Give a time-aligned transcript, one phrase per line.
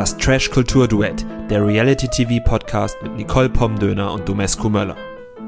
[0.00, 4.96] Das Trash-Kultur-Duett, der Reality-TV-Podcast mit Nicole Pomdöner und Domescu Möller.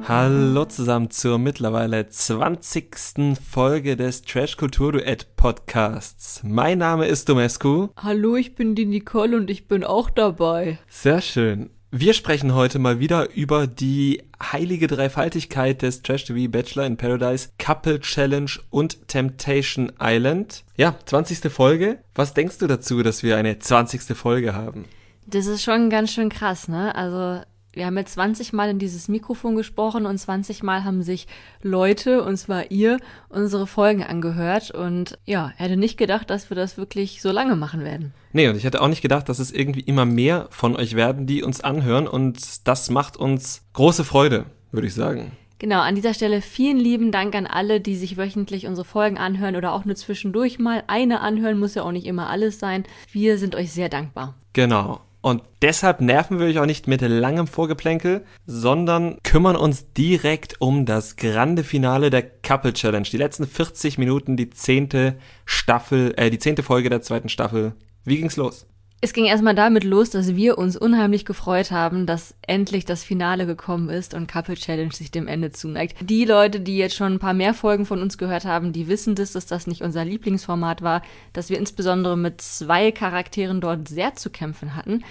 [0.06, 3.38] Hallo zusammen zur mittlerweile 20.
[3.50, 6.42] Folge des Trash-Kultur-Duett-Podcasts.
[6.44, 7.88] Mein Name ist Domescu.
[7.96, 10.78] Hallo, ich bin die Nicole und ich bin auch dabei.
[10.86, 11.70] Sehr schön.
[11.94, 17.50] Wir sprechen heute mal wieder über die heilige Dreifaltigkeit des Trash TV Bachelor in Paradise,
[17.58, 20.64] Couple Challenge und Temptation Island.
[20.78, 21.52] Ja, 20.
[21.52, 21.98] Folge.
[22.14, 24.16] Was denkst du dazu, dass wir eine 20.
[24.16, 24.86] Folge haben?
[25.26, 26.94] Das ist schon ganz schön krass, ne?
[26.94, 31.26] Also wir haben jetzt 20 Mal in dieses Mikrofon gesprochen und 20 Mal haben sich
[31.62, 34.70] Leute, und zwar ihr, unsere Folgen angehört.
[34.70, 38.12] Und ja, hätte nicht gedacht, dass wir das wirklich so lange machen werden.
[38.32, 41.26] Nee, und ich hätte auch nicht gedacht, dass es irgendwie immer mehr von euch werden,
[41.26, 42.06] die uns anhören.
[42.06, 45.32] Und das macht uns große Freude, würde ich sagen.
[45.62, 49.54] Genau, an dieser Stelle vielen lieben Dank an alle, die sich wöchentlich unsere Folgen anhören
[49.54, 52.82] oder auch nur zwischendurch mal eine anhören, muss ja auch nicht immer alles sein.
[53.12, 54.34] Wir sind euch sehr dankbar.
[54.54, 55.00] Genau.
[55.22, 60.84] Und deshalb nerven wir euch auch nicht mit langem Vorgeplänkel, sondern kümmern uns direkt um
[60.84, 63.06] das grande Finale der Couple Challenge.
[63.10, 67.74] Die letzten 40 Minuten, die zehnte Staffel, äh, die zehnte Folge der zweiten Staffel.
[68.04, 68.66] Wie ging's los?
[69.04, 73.46] Es ging erstmal damit los, dass wir uns unheimlich gefreut haben, dass endlich das Finale
[73.46, 75.96] gekommen ist und Couple Challenge sich dem Ende zuneigt.
[76.08, 79.16] Die Leute, die jetzt schon ein paar mehr Folgen von uns gehört haben, die wissen
[79.16, 84.14] das, dass das nicht unser Lieblingsformat war, dass wir insbesondere mit zwei Charakteren dort sehr
[84.14, 85.02] zu kämpfen hatten.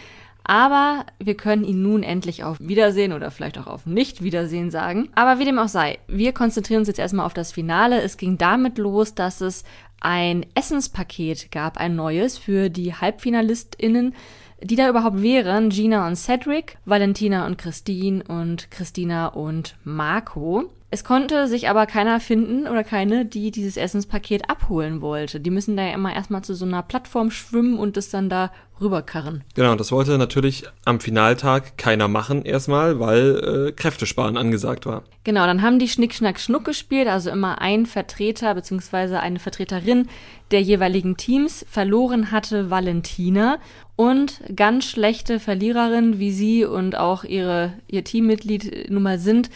[0.45, 5.09] Aber wir können ihn nun endlich auf Wiedersehen oder vielleicht auch auf Nicht-Wiedersehen sagen.
[5.15, 8.01] Aber wie dem auch sei, wir konzentrieren uns jetzt erstmal auf das Finale.
[8.01, 9.63] Es ging damit los, dass es
[10.01, 14.13] ein Essenspaket gab, ein neues für die HalbfinalistInnen,
[14.61, 15.69] die da überhaupt wären.
[15.69, 20.69] Gina und Cedric, Valentina und Christine und Christina und Marco.
[20.93, 25.39] Es konnte sich aber keiner finden oder keine, die dieses Essenspaket abholen wollte.
[25.39, 28.51] Die müssen da ja immer erstmal zu so einer Plattform schwimmen und es dann da
[28.81, 29.45] rüberkarren.
[29.55, 35.03] Genau, das wollte natürlich am Finaltag keiner machen erstmal, weil äh, Kräftesparen angesagt war.
[35.23, 39.15] Genau, dann haben die Schnick, Schnack, Schnuck gespielt, also immer ein Vertreter bzw.
[39.15, 40.09] eine Vertreterin
[40.51, 41.65] der jeweiligen Teams.
[41.69, 43.59] Verloren hatte Valentina
[43.95, 49.49] und ganz schlechte Verliererin, wie sie und auch ihre, ihr Teammitglied nun mal sind,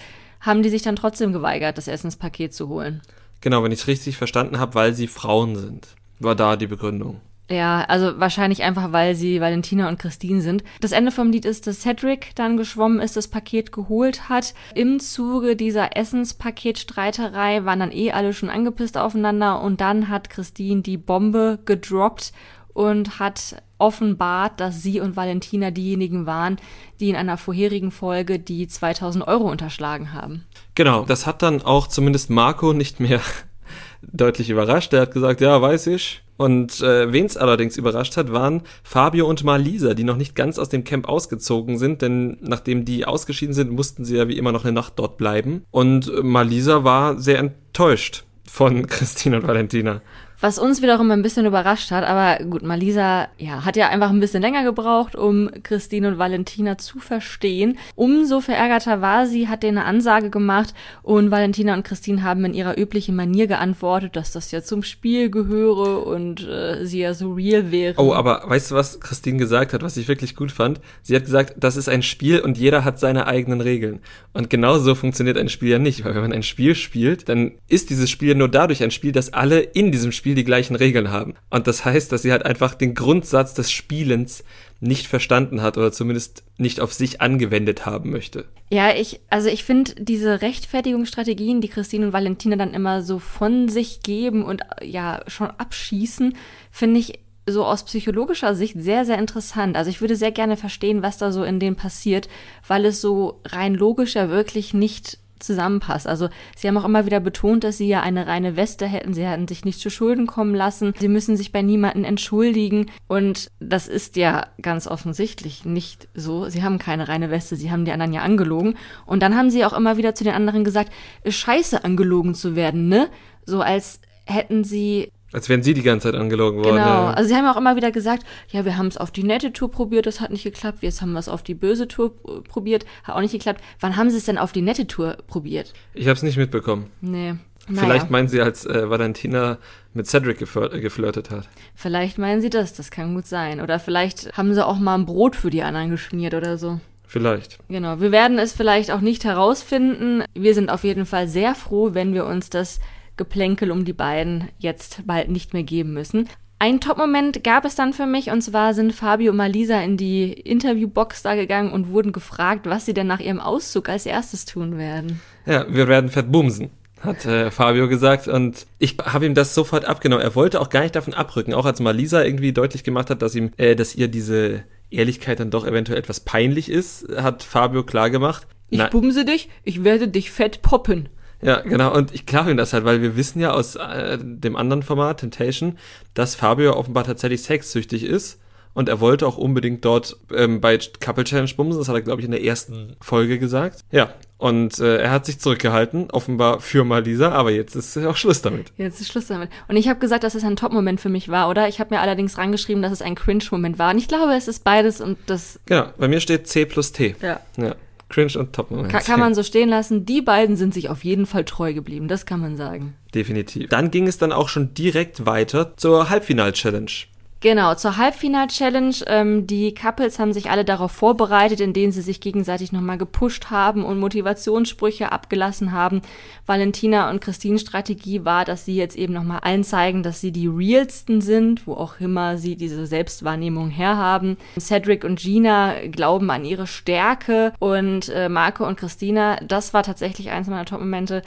[0.45, 3.01] haben die sich dann trotzdem geweigert, das Essenspaket zu holen.
[3.41, 5.87] Genau, wenn ich es richtig verstanden habe, weil sie Frauen sind.
[6.19, 7.21] War da die Begründung.
[7.49, 10.63] Ja, also wahrscheinlich einfach, weil sie Valentina und Christine sind.
[10.81, 14.55] Das Ende vom Lied ist, dass Cedric dann geschwommen ist, das Paket geholt hat.
[14.73, 20.81] Im Zuge dieser Essenspaketstreiterei waren dann eh alle schon angepisst aufeinander und dann hat Christine
[20.81, 22.33] die Bombe gedroppt
[22.73, 26.57] und hat offenbart, dass sie und Valentina diejenigen waren,
[26.99, 30.45] die in einer vorherigen Folge die 2000 Euro unterschlagen haben.
[30.75, 33.21] Genau, das hat dann auch zumindest Marco nicht mehr
[34.01, 34.93] deutlich überrascht.
[34.93, 36.21] Er hat gesagt, ja, weiß ich.
[36.37, 40.59] Und äh, wen es allerdings überrascht hat, waren Fabio und Malisa, die noch nicht ganz
[40.59, 44.51] aus dem Camp ausgezogen sind, denn nachdem die ausgeschieden sind, mussten sie ja wie immer
[44.51, 45.63] noch eine Nacht dort bleiben.
[45.71, 50.01] Und Malisa war sehr enttäuscht von Christine und Valentina.
[50.41, 54.19] Was uns wiederum ein bisschen überrascht hat, aber gut, Malisa ja, hat ja einfach ein
[54.19, 57.77] bisschen länger gebraucht, um Christine und Valentina zu verstehen.
[57.95, 62.53] Umso verärgerter war sie, hat denen eine Ansage gemacht und Valentina und Christine haben in
[62.53, 67.33] ihrer üblichen Manier geantwortet, dass das ja zum Spiel gehöre und äh, sie ja so
[67.33, 67.95] real wäre.
[67.97, 70.81] Oh, aber weißt du, was Christine gesagt hat, was ich wirklich gut fand?
[71.01, 73.99] Sie hat gesagt, das ist ein Spiel und jeder hat seine eigenen Regeln.
[74.33, 77.53] Und genau so funktioniert ein Spiel ja nicht, weil wenn man ein Spiel spielt, dann
[77.67, 80.75] ist dieses Spiel nur dadurch ein Spiel, dass alle in diesem Spiel Spiel die gleichen
[80.75, 81.35] Regeln haben.
[81.51, 84.43] Und das heißt, dass sie halt einfach den Grundsatz des Spielens
[84.79, 88.45] nicht verstanden hat oder zumindest nicht auf sich angewendet haben möchte.
[88.71, 93.69] Ja, ich, also ich finde diese Rechtfertigungsstrategien, die Christine und Valentina dann immer so von
[93.69, 96.35] sich geben und ja schon abschießen,
[96.71, 99.77] finde ich so aus psychologischer Sicht sehr, sehr interessant.
[99.77, 102.29] Also ich würde sehr gerne verstehen, was da so in denen passiert,
[102.67, 106.07] weil es so rein logisch ja wirklich nicht zusammenpasst.
[106.07, 109.13] Also sie haben auch immer wieder betont, dass sie ja eine reine Weste hätten.
[109.13, 110.93] Sie hätten sich nicht zu Schulden kommen lassen.
[110.99, 112.87] Sie müssen sich bei niemanden entschuldigen.
[113.07, 116.49] Und das ist ja ganz offensichtlich nicht so.
[116.49, 117.55] Sie haben keine reine Weste.
[117.55, 118.75] Sie haben die anderen ja angelogen.
[119.05, 120.91] Und dann haben sie auch immer wieder zu den anderen gesagt,
[121.27, 123.09] scheiße angelogen zu werden, ne?
[123.45, 126.77] So als hätten sie als wären sie die ganze Zeit angelogen worden.
[126.77, 126.85] Genau.
[126.85, 127.11] Ja.
[127.11, 129.69] Also sie haben auch immer wieder gesagt, ja, wir haben es auf die nette Tour
[129.69, 130.77] probiert, das hat nicht geklappt.
[130.81, 132.13] Jetzt haben wir es auf die böse Tour
[132.47, 133.61] probiert, hat auch nicht geklappt.
[133.81, 135.73] Wann haben sie es denn auf die nette Tour probiert?
[135.93, 136.89] Ich habe es nicht mitbekommen.
[137.01, 137.35] Nee.
[137.67, 137.81] Naja.
[137.81, 139.57] Vielleicht meinen sie, als äh, Valentina
[139.93, 141.49] mit Cedric äh, geflirtet hat.
[141.73, 143.59] Vielleicht meinen sie das, das kann gut sein.
[143.59, 146.79] Oder vielleicht haben sie auch mal ein Brot für die anderen geschmiert oder so.
[147.05, 147.57] Vielleicht.
[147.67, 147.99] Genau.
[147.99, 150.23] Wir werden es vielleicht auch nicht herausfinden.
[150.33, 152.79] Wir sind auf jeden Fall sehr froh, wenn wir uns das
[153.17, 156.29] Geplänkel um die beiden jetzt bald nicht mehr geben müssen.
[156.57, 160.31] Ein Top-Moment gab es dann für mich und zwar sind Fabio und Malisa in die
[160.31, 164.77] Interviewbox da gegangen und wurden gefragt, was sie denn nach ihrem Auszug als erstes tun
[164.77, 165.19] werden.
[165.45, 166.71] Ja, wir werden fett bumsen
[167.05, 170.23] hat äh, Fabio gesagt und ich habe ihm das sofort abgenommen.
[170.23, 173.35] Er wollte auch gar nicht davon abrücken, auch als Malisa irgendwie deutlich gemacht hat, dass
[173.35, 178.09] ihm, äh, dass ihr diese Ehrlichkeit dann doch eventuell etwas peinlich ist, hat Fabio klar
[178.09, 178.47] gemacht.
[178.69, 181.09] Ich bumse dich, ich werde dich fett poppen.
[181.41, 181.93] Ja, genau.
[181.95, 185.19] Und ich glaube ihm das halt, weil wir wissen ja aus äh, dem anderen Format,
[185.19, 185.77] Temptation,
[186.13, 188.39] dass Fabio offenbar tatsächlich sexsüchtig ist.
[188.73, 191.79] Und er wollte auch unbedingt dort ähm, bei Couple Challenge bumsen.
[191.79, 193.85] Das hat er, glaube ich, in der ersten Folge gesagt.
[193.89, 198.41] Ja, und äh, er hat sich zurückgehalten, offenbar für Malisa, aber jetzt ist auch Schluss
[198.41, 198.73] damit.
[198.75, 199.49] Jetzt ist Schluss damit.
[199.69, 201.69] Und ich habe gesagt, dass es ein Top-Moment für mich war, oder?
[201.69, 203.91] Ich habe mir allerdings rangeschrieben, dass es ein Cringe-Moment war.
[203.91, 205.59] Und ich glaube, es ist beides und das.
[205.65, 207.15] Genau, bei mir steht C plus T.
[207.21, 207.39] Ja.
[207.55, 207.75] Ja.
[208.09, 208.89] Cringe und Top-Moment.
[208.89, 210.05] Kann, kann man so stehen lassen.
[210.05, 212.93] Die beiden sind sich auf jeden Fall treu geblieben, das kann man sagen.
[213.13, 213.69] Definitiv.
[213.69, 216.91] Dann ging es dann auch schon direkt weiter zur Halbfinal-Challenge.
[217.41, 218.95] Genau, zur Halbfinal-Challenge.
[219.07, 223.83] Ähm, die Couples haben sich alle darauf vorbereitet, indem sie sich gegenseitig nochmal gepusht haben
[223.83, 226.01] und Motivationssprüche abgelassen haben.
[226.45, 230.47] Valentina und Christines Strategie war, dass sie jetzt eben nochmal allen zeigen, dass sie die
[230.47, 234.37] realsten sind, wo auch immer sie diese Selbstwahrnehmung herhaben.
[234.59, 240.31] Cedric und Gina glauben an ihre Stärke und äh, Marco und Christina, das war tatsächlich
[240.31, 241.21] eins meiner Top-Momente.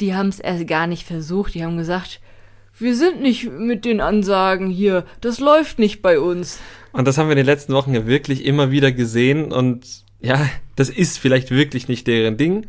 [0.00, 1.54] Die haben es erst gar nicht versucht.
[1.54, 2.20] Die haben gesagt,
[2.78, 6.58] wir sind nicht mit den Ansagen hier, das läuft nicht bei uns.
[6.92, 10.48] Und das haben wir in den letzten Wochen ja wirklich immer wieder gesehen und ja,
[10.76, 12.66] das ist vielleicht wirklich nicht deren Ding.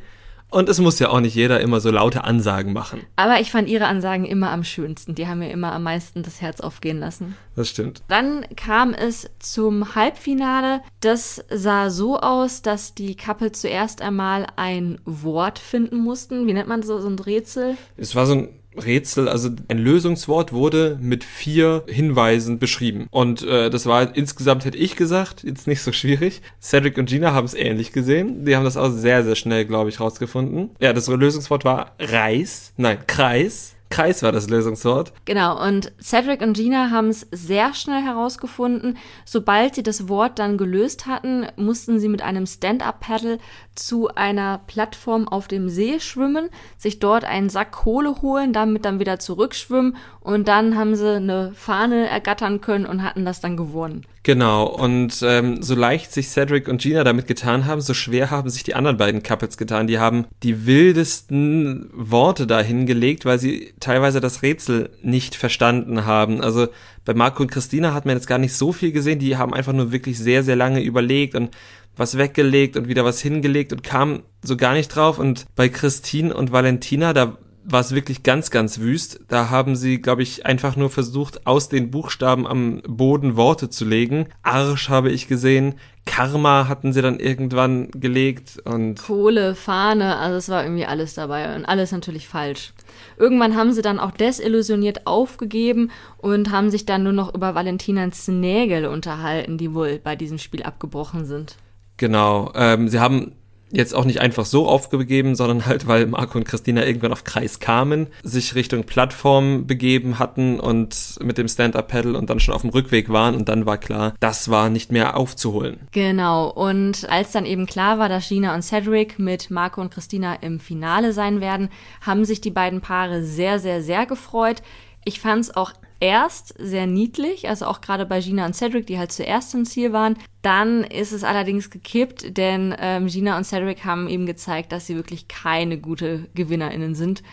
[0.51, 3.01] Und es muss ja auch nicht jeder immer so laute Ansagen machen.
[3.15, 5.15] Aber ich fand ihre Ansagen immer am schönsten.
[5.15, 7.35] Die haben mir immer am meisten das Herz aufgehen lassen.
[7.55, 8.03] Das stimmt.
[8.07, 10.81] Dann kam es zum Halbfinale.
[11.01, 16.47] Das sah so aus, dass die Couple zuerst einmal ein Wort finden mussten.
[16.47, 17.75] Wie nennt man so, so ein Rätsel?
[17.97, 18.49] Es war so ein
[18.83, 23.07] Rätsel, also ein Lösungswort wurde mit vier Hinweisen beschrieben.
[23.11, 26.41] Und äh, das war insgesamt, hätte ich gesagt, jetzt nicht so schwierig.
[26.61, 28.45] Cedric und Gina haben es ähnlich gesehen.
[28.45, 30.71] Die haben das auch sehr, sehr schnell, glaube ich, rausgefunden.
[30.79, 32.73] Ja, das Lösungswort war Reis.
[32.77, 33.75] Nein, Kreis.
[33.89, 35.13] Kreis war das Lösungswort.
[35.25, 38.97] Genau, und Cedric und Gina haben es sehr schnell herausgefunden.
[39.25, 43.37] Sobald sie das Wort dann gelöst hatten, mussten sie mit einem Stand-up-Paddle
[43.75, 48.99] zu einer Plattform auf dem See schwimmen, sich dort einen Sack Kohle holen, damit dann
[48.99, 54.05] wieder zurückschwimmen und dann haben sie eine Fahne ergattern können und hatten das dann gewonnen.
[54.23, 58.49] Genau, und ähm, so leicht sich Cedric und Gina damit getan haben, so schwer haben
[58.49, 59.85] sich die anderen beiden Couples getan.
[59.85, 66.41] Die haben die wildesten Worte da hingelegt, weil sie teilweise das Rätsel nicht verstanden haben.
[66.41, 66.69] Also
[67.05, 69.73] bei Marco und Christina hat man jetzt gar nicht so viel gesehen, die haben einfach
[69.73, 71.51] nur wirklich sehr, sehr lange überlegt und
[71.95, 75.19] was weggelegt und wieder was hingelegt und kam so gar nicht drauf.
[75.19, 79.21] Und bei Christine und Valentina, da war es wirklich ganz, ganz wüst.
[79.27, 83.85] Da haben sie, glaube ich, einfach nur versucht, aus den Buchstaben am Boden Worte zu
[83.85, 84.27] legen.
[84.43, 85.75] Arsch habe ich gesehen.
[86.05, 89.01] Karma hatten sie dann irgendwann gelegt und.
[89.01, 92.73] Kohle, Fahne, also es war irgendwie alles dabei und alles natürlich falsch.
[93.17, 98.27] Irgendwann haben sie dann auch desillusioniert aufgegeben und haben sich dann nur noch über Valentinans
[98.27, 101.57] Nägel unterhalten, die wohl bei diesem Spiel abgebrochen sind.
[101.97, 102.51] Genau.
[102.55, 103.33] Ähm, sie haben
[103.71, 107.59] jetzt auch nicht einfach so aufgegeben, sondern halt, weil Marco und Christina irgendwann auf Kreis
[107.59, 112.69] kamen, sich Richtung Plattform begeben hatten und mit dem Stand-Up-Pedal und dann schon auf dem
[112.69, 115.79] Rückweg waren und dann war klar, das war nicht mehr aufzuholen.
[115.91, 120.35] Genau, und als dann eben klar war, dass Gina und Cedric mit Marco und Christina
[120.35, 121.69] im Finale sein werden,
[122.01, 124.61] haben sich die beiden Paare sehr, sehr, sehr gefreut.
[125.03, 125.73] Ich fand es auch
[126.05, 129.91] erst sehr niedlich, also auch gerade bei Gina und Cedric, die halt zuerst im Ziel
[129.91, 130.17] waren.
[130.43, 134.95] Dann ist es allerdings gekippt, denn ähm, Gina und Cedric haben eben gezeigt, dass sie
[134.95, 137.23] wirklich keine gute GewinnerInnen sind.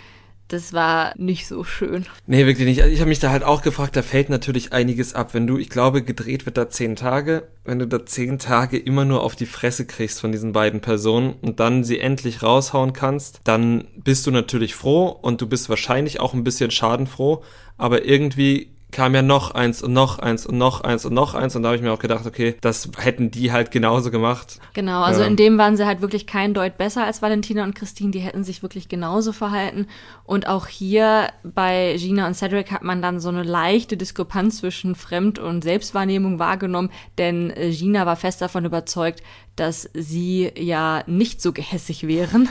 [0.52, 2.04] Das war nicht so schön.
[2.26, 2.82] Nee, wirklich nicht.
[2.82, 5.32] Also ich habe mich da halt auch gefragt, da fällt natürlich einiges ab.
[5.32, 9.06] Wenn du, ich glaube, gedreht wird da zehn Tage, wenn du da zehn Tage immer
[9.06, 13.40] nur auf die Fresse kriegst von diesen beiden Personen und dann sie endlich raushauen kannst,
[13.44, 17.42] dann bist du natürlich froh und du bist wahrscheinlich auch ein bisschen schadenfroh,
[17.78, 21.56] aber irgendwie kam ja noch eins und noch eins und noch eins und noch eins
[21.56, 24.60] und da habe ich mir auch gedacht, okay, das hätten die halt genauso gemacht.
[24.74, 25.26] Genau, also ja.
[25.26, 28.44] in dem waren sie halt wirklich kein Deut besser als Valentina und Christine, die hätten
[28.44, 29.86] sich wirklich genauso verhalten
[30.24, 34.94] und auch hier bei Gina und Cedric hat man dann so eine leichte Diskrepanz zwischen
[34.94, 39.22] Fremd- und Selbstwahrnehmung wahrgenommen, denn äh, Gina war fest davon überzeugt,
[39.56, 42.48] dass sie ja nicht so gehässig wären.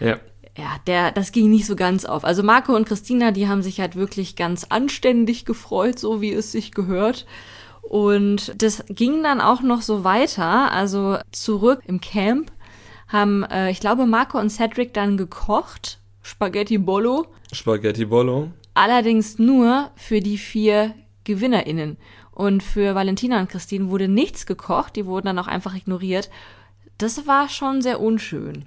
[0.00, 0.18] Ja
[0.56, 2.24] ja, der, das ging nicht so ganz auf.
[2.24, 6.50] Also Marco und Christina, die haben sich halt wirklich ganz anständig gefreut, so wie es
[6.50, 7.26] sich gehört.
[7.82, 10.72] Und das ging dann auch noch so weiter.
[10.72, 12.50] Also zurück im Camp
[13.08, 15.98] haben, äh, ich glaube, Marco und Cedric dann gekocht.
[16.22, 17.26] Spaghetti Bollo.
[17.52, 18.50] Spaghetti Bollo.
[18.74, 20.94] Allerdings nur für die vier
[21.24, 21.98] GewinnerInnen.
[22.32, 26.28] Und für Valentina und Christine wurde nichts gekocht, die wurden dann auch einfach ignoriert.
[26.98, 28.64] Das war schon sehr unschön.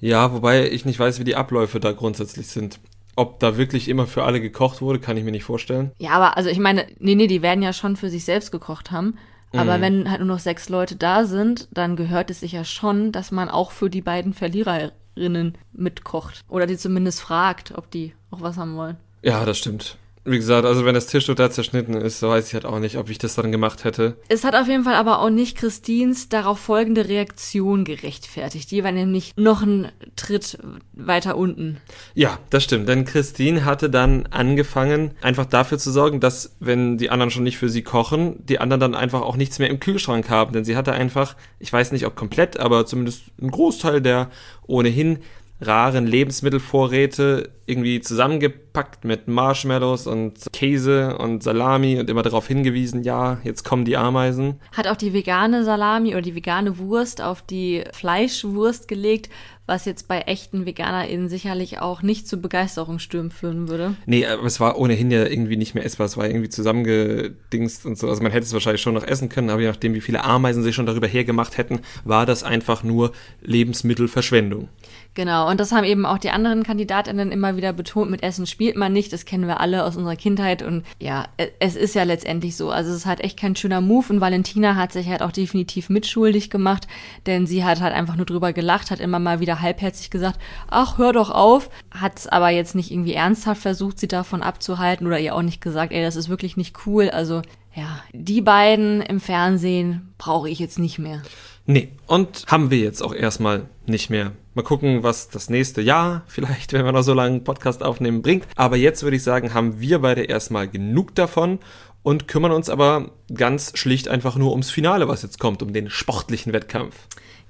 [0.00, 2.80] Ja, wobei ich nicht weiß, wie die Abläufe da grundsätzlich sind.
[3.16, 5.90] Ob da wirklich immer für alle gekocht wurde, kann ich mir nicht vorstellen.
[5.98, 8.90] Ja, aber also ich meine, nee, nee, die werden ja schon für sich selbst gekocht
[8.90, 9.18] haben.
[9.52, 9.82] Aber Mhm.
[9.82, 13.30] wenn halt nur noch sechs Leute da sind, dann gehört es sich ja schon, dass
[13.32, 16.42] man auch für die beiden Verliererinnen mitkocht.
[16.48, 18.96] Oder die zumindest fragt, ob die auch was haben wollen.
[19.22, 19.98] Ja, das stimmt.
[20.30, 22.98] Wie gesagt, also wenn das Tischtuch da zerschnitten ist, so weiß ich halt auch nicht,
[22.98, 24.16] ob ich das dann gemacht hätte.
[24.28, 28.70] Es hat auf jeden Fall aber auch nicht Christins darauf folgende Reaktion gerechtfertigt.
[28.70, 30.58] Die war nämlich noch einen Tritt
[30.92, 31.78] weiter unten.
[32.14, 32.88] Ja, das stimmt.
[32.88, 37.58] Denn Christine hatte dann angefangen, einfach dafür zu sorgen, dass, wenn die anderen schon nicht
[37.58, 40.52] für sie kochen, die anderen dann einfach auch nichts mehr im Kühlschrank haben.
[40.52, 44.30] Denn sie hatte einfach, ich weiß nicht ob komplett, aber zumindest einen Großteil der
[44.68, 45.18] ohnehin
[45.60, 53.38] raren Lebensmittelvorräte irgendwie zusammengepackt mit Marshmallows und Käse und Salami und immer darauf hingewiesen, ja,
[53.44, 54.60] jetzt kommen die Ameisen.
[54.76, 59.30] Hat auch die vegane Salami oder die vegane Wurst auf die Fleischwurst gelegt,
[59.70, 63.94] was jetzt bei echten VeganerInnen sicherlich auch nicht zu Begeisterungsstürmen führen würde.
[64.04, 66.06] Nee, aber es war ohnehin ja irgendwie nicht mehr essbar.
[66.06, 68.08] Es war irgendwie zusammengedingst und so.
[68.08, 70.64] Also man hätte es wahrscheinlich schon noch essen können, aber je nachdem, wie viele Ameisen
[70.64, 73.12] sich schon darüber hergemacht hätten, war das einfach nur
[73.42, 74.68] Lebensmittelverschwendung.
[75.14, 78.76] Genau, und das haben eben auch die anderen KandidatInnen immer wieder betont, mit Essen spielt
[78.76, 82.04] man nicht, das kennen wir alle aus unserer Kindheit und ja, e- es ist ja
[82.04, 85.22] letztendlich so, also es ist halt echt kein schöner Move und Valentina hat sich halt
[85.22, 86.86] auch definitiv mitschuldig gemacht,
[87.26, 90.38] denn sie hat halt einfach nur drüber gelacht, hat immer mal wieder halbherzig gesagt,
[90.68, 95.08] ach, hör doch auf, hat es aber jetzt nicht irgendwie ernsthaft versucht, sie davon abzuhalten
[95.08, 97.42] oder ihr auch nicht gesagt, ey, das ist wirklich nicht cool, also
[97.74, 101.22] ja, die beiden im Fernsehen brauche ich jetzt nicht mehr.
[101.70, 104.32] Nee, und haben wir jetzt auch erstmal nicht mehr.
[104.54, 108.22] Mal gucken, was das nächste Jahr vielleicht, wenn wir noch so lange einen Podcast aufnehmen,
[108.22, 108.44] bringt.
[108.56, 111.60] Aber jetzt würde ich sagen, haben wir beide erstmal genug davon
[112.02, 115.90] und kümmern uns aber ganz schlicht einfach nur ums Finale, was jetzt kommt, um den
[115.90, 116.96] sportlichen Wettkampf.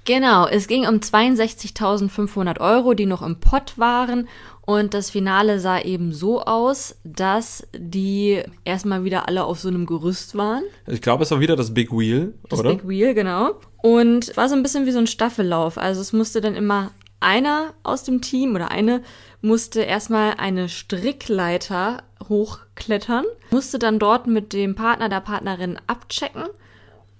[0.04, 4.28] Genau, es ging um 62.500 Euro, die noch im Pott waren.
[4.62, 9.86] Und das Finale sah eben so aus, dass die erstmal wieder alle auf so einem
[9.86, 10.62] Gerüst waren.
[10.86, 12.74] Ich glaube, es war wieder das Big Wheel, Das oder?
[12.74, 13.54] Big Wheel, genau.
[13.82, 15.78] Und war so ein bisschen wie so ein Staffellauf.
[15.78, 19.02] Also es musste dann immer einer aus dem Team oder eine
[19.42, 26.44] musste erstmal eine Strickleiter hochklettern, musste dann dort mit dem Partner der Partnerin abchecken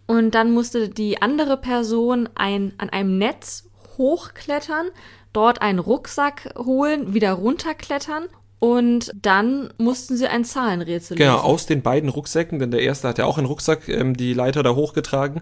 [0.06, 4.86] und dann musste die andere Person ein, an einem Netz hochklettern,
[5.32, 8.24] dort einen Rucksack holen, wieder runterklettern
[8.58, 11.44] und dann mussten sie ein Zahlenrätsel Genau, lösen.
[11.46, 14.62] aus den beiden Rucksäcken, denn der erste hat ja auch einen Rucksack, ähm, die Leiter
[14.62, 15.40] da hochgetragen.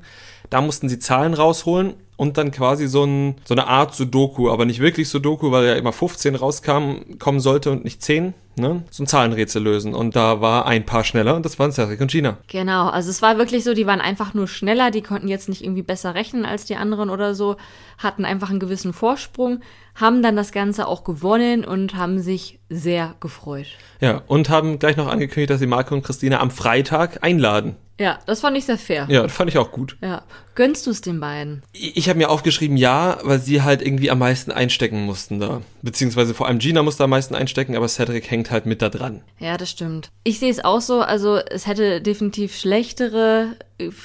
[0.51, 4.65] Da mussten sie Zahlen rausholen und dann quasi so, ein, so eine Art Sudoku, aber
[4.65, 8.83] nicht wirklich Sudoku, weil ja immer 15 rauskam, kommen sollte und nicht 10, ne?
[8.91, 9.95] So ein Zahlenrätsel lösen.
[9.95, 12.39] Und da war ein paar schneller und das waren Cedric und Gina.
[12.49, 15.63] Genau, also es war wirklich so, die waren einfach nur schneller, die konnten jetzt nicht
[15.63, 17.57] irgendwie besser rechnen als die anderen oder so,
[17.99, 19.61] hatten einfach einen gewissen Vorsprung,
[19.95, 23.69] haben dann das Ganze auch gewonnen und haben sich sehr gefreut.
[24.01, 27.77] Ja, und haben gleich noch angekündigt, dass sie Marco und Christina am Freitag einladen.
[27.99, 29.07] Ja, das fand ich sehr fair.
[29.11, 29.97] Ja, das fand ich auch gut.
[30.01, 30.23] Ja.
[30.55, 31.63] Gönnst du es den beiden?
[31.73, 35.63] Ich ich habe mir aufgeschrieben, ja, weil sie halt irgendwie am meisten einstecken mussten da.
[35.83, 39.23] Beziehungsweise vor allem Gina musste am meisten einstecken, aber Cedric hängt halt mit da dran.
[39.39, 40.11] Ja, das stimmt.
[40.25, 43.57] Ich sehe es auch so, also es hätte definitiv schlechtere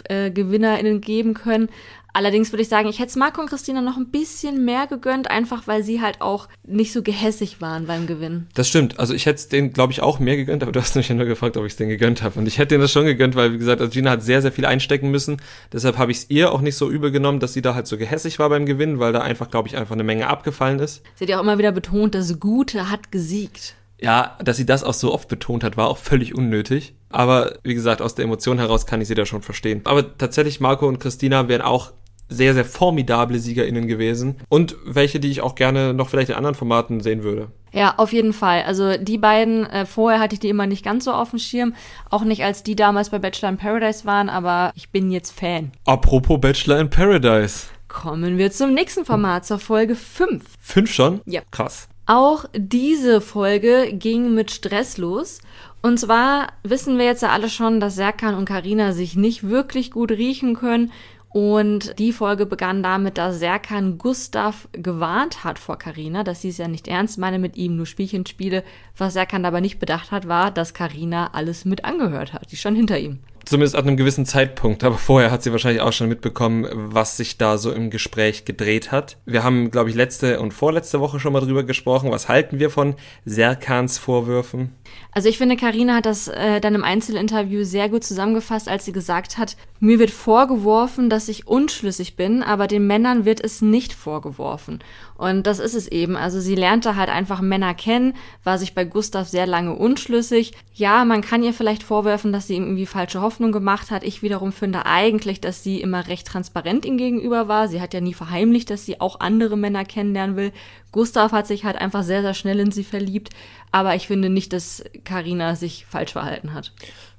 [0.09, 1.69] äh, GewinnerInnen geben können.
[2.13, 5.32] Allerdings würde ich sagen, ich hätte es Marco und Christina noch ein bisschen mehr gegönnt,
[5.32, 8.48] einfach weil sie halt auch nicht so gehässig waren beim Gewinn.
[8.53, 9.00] Das stimmt.
[9.00, 11.15] Also ich hätte es denen, glaube ich, auch mehr gegönnt, aber du hast mich ja
[11.15, 12.39] nur gefragt, ob ich es denen gegönnt habe.
[12.39, 14.51] Und ich hätte denen das schon gegönnt, weil, wie gesagt, also Gina hat sehr, sehr
[14.51, 15.41] viel einstecken müssen.
[15.72, 17.98] Deshalb habe ich es ihr auch nicht so übel genommen, dass sie da halt so
[17.98, 21.01] gehässig war beim Gewinn, weil da einfach, glaube ich, einfach eine Menge abgefallen ist.
[21.15, 23.74] Sie hat ja auch immer wieder betont, das Gute hat gesiegt.
[24.00, 26.93] Ja, dass sie das auch so oft betont hat, war auch völlig unnötig.
[27.10, 29.82] Aber wie gesagt, aus der Emotion heraus kann ich sie da schon verstehen.
[29.86, 31.93] Aber tatsächlich, Marco und Christina wären auch
[32.30, 34.36] sehr, sehr formidable SiegerInnen gewesen.
[34.50, 37.50] Und welche, die ich auch gerne noch vielleicht in anderen Formaten sehen würde.
[37.74, 38.63] Ja, auf jeden Fall.
[38.63, 41.74] Also die beiden, äh, vorher hatte ich die immer nicht ganz so auf dem Schirm.
[42.10, 45.72] Auch nicht, als die damals bei Bachelor in Paradise waren, aber ich bin jetzt Fan.
[45.86, 47.68] Apropos Bachelor in Paradise.
[47.88, 50.44] Kommen wir zum nächsten Format, zur Folge 5.
[50.60, 51.22] Fünf schon?
[51.25, 51.42] Ja.
[51.51, 51.88] Krass.
[52.06, 55.39] Auch diese Folge ging mit Stress los.
[55.82, 59.92] Und zwar wissen wir jetzt ja alle schon, dass Serkan und Karina sich nicht wirklich
[59.92, 60.92] gut riechen können.
[61.34, 66.60] Und die Folge begann damit, dass Serkan Gustav gewarnt hat vor Karina, dass sie es
[66.60, 68.63] ja nicht ernst meine mit ihm, nur Spielchen spiele.
[68.96, 72.52] Was Serkan aber nicht bedacht hat, war, dass Karina alles mit angehört hat.
[72.52, 73.20] Die stand hinter ihm.
[73.45, 74.83] Zumindest ab einem gewissen Zeitpunkt.
[74.83, 78.91] Aber vorher hat sie wahrscheinlich auch schon mitbekommen, was sich da so im Gespräch gedreht
[78.91, 79.17] hat.
[79.25, 82.12] Wir haben, glaube ich, letzte und vorletzte Woche schon mal drüber gesprochen.
[82.12, 82.95] Was halten wir von
[83.25, 84.71] Serkans Vorwürfen?
[85.12, 88.91] Also ich finde, Karina hat das äh, dann im Einzelinterview sehr gut zusammengefasst, als sie
[88.91, 93.93] gesagt hat, mir wird vorgeworfen, dass ich unschlüssig bin, aber den Männern wird es nicht
[93.93, 94.79] vorgeworfen.
[95.24, 96.18] Und das ist es eben.
[96.18, 98.13] Also sie lernte halt einfach Männer kennen,
[98.44, 100.51] war sich bei Gustav sehr lange unschlüssig.
[100.74, 104.03] Ja, man kann ihr vielleicht vorwerfen, dass sie ihm irgendwie falsche Hoffnung gemacht hat.
[104.03, 107.70] Ich wiederum finde eigentlich, dass sie immer recht transparent ihm gegenüber war.
[107.70, 110.51] Sie hat ja nie verheimlicht, dass sie auch andere Männer kennenlernen will.
[110.92, 113.30] Gustav hat sich halt einfach sehr, sehr schnell in sie verliebt.
[113.72, 116.74] Aber ich finde nicht, dass Karina sich falsch verhalten hat.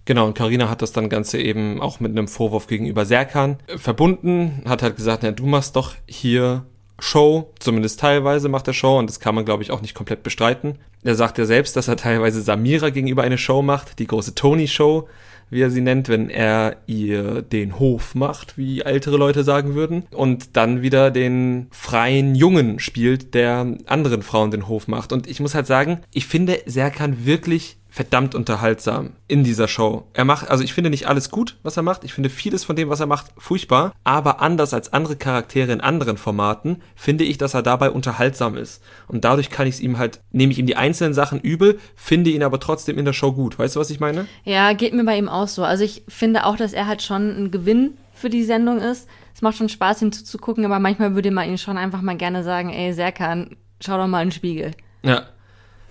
[0.04, 4.60] Genau, und Karina hat das dann Ganze eben auch mit einem Vorwurf gegenüber Serkan verbunden,
[4.66, 6.66] hat halt gesagt, na, du machst doch hier
[6.98, 10.22] Show, zumindest teilweise macht er Show und das kann man, glaube ich, auch nicht komplett
[10.22, 10.78] bestreiten.
[11.02, 15.08] Er sagt ja selbst, dass er teilweise Samira gegenüber eine Show macht, die große Tony-Show,
[15.50, 20.04] wie er sie nennt, wenn er ihr den Hof macht, wie ältere Leute sagen würden,
[20.10, 25.12] und dann wieder den freien Jungen spielt, der anderen Frauen den Hof macht.
[25.12, 30.08] Und ich muss halt sagen, ich finde, Serkan wirklich verdammt unterhaltsam in dieser Show.
[30.14, 32.02] Er macht, also ich finde nicht alles gut, was er macht.
[32.02, 33.92] Ich finde vieles von dem, was er macht, furchtbar.
[34.02, 38.82] Aber anders als andere Charaktere in anderen Formaten, finde ich, dass er dabei unterhaltsam ist.
[39.06, 42.30] Und dadurch kann ich es ihm halt, nehme ich ihm die einzelnen Sachen übel, finde
[42.30, 43.60] ihn aber trotzdem in der Show gut.
[43.60, 44.26] Weißt du, was ich meine?
[44.42, 45.62] Ja, geht mir bei ihm auch so.
[45.62, 49.06] Also ich finde auch, dass er halt schon ein Gewinn für die Sendung ist.
[49.36, 52.42] Es macht schon Spaß, ihm zuzugucken, aber manchmal würde man ihn schon einfach mal gerne
[52.42, 54.72] sagen, ey, Serkan, schau doch mal in den Spiegel.
[55.04, 55.26] Ja,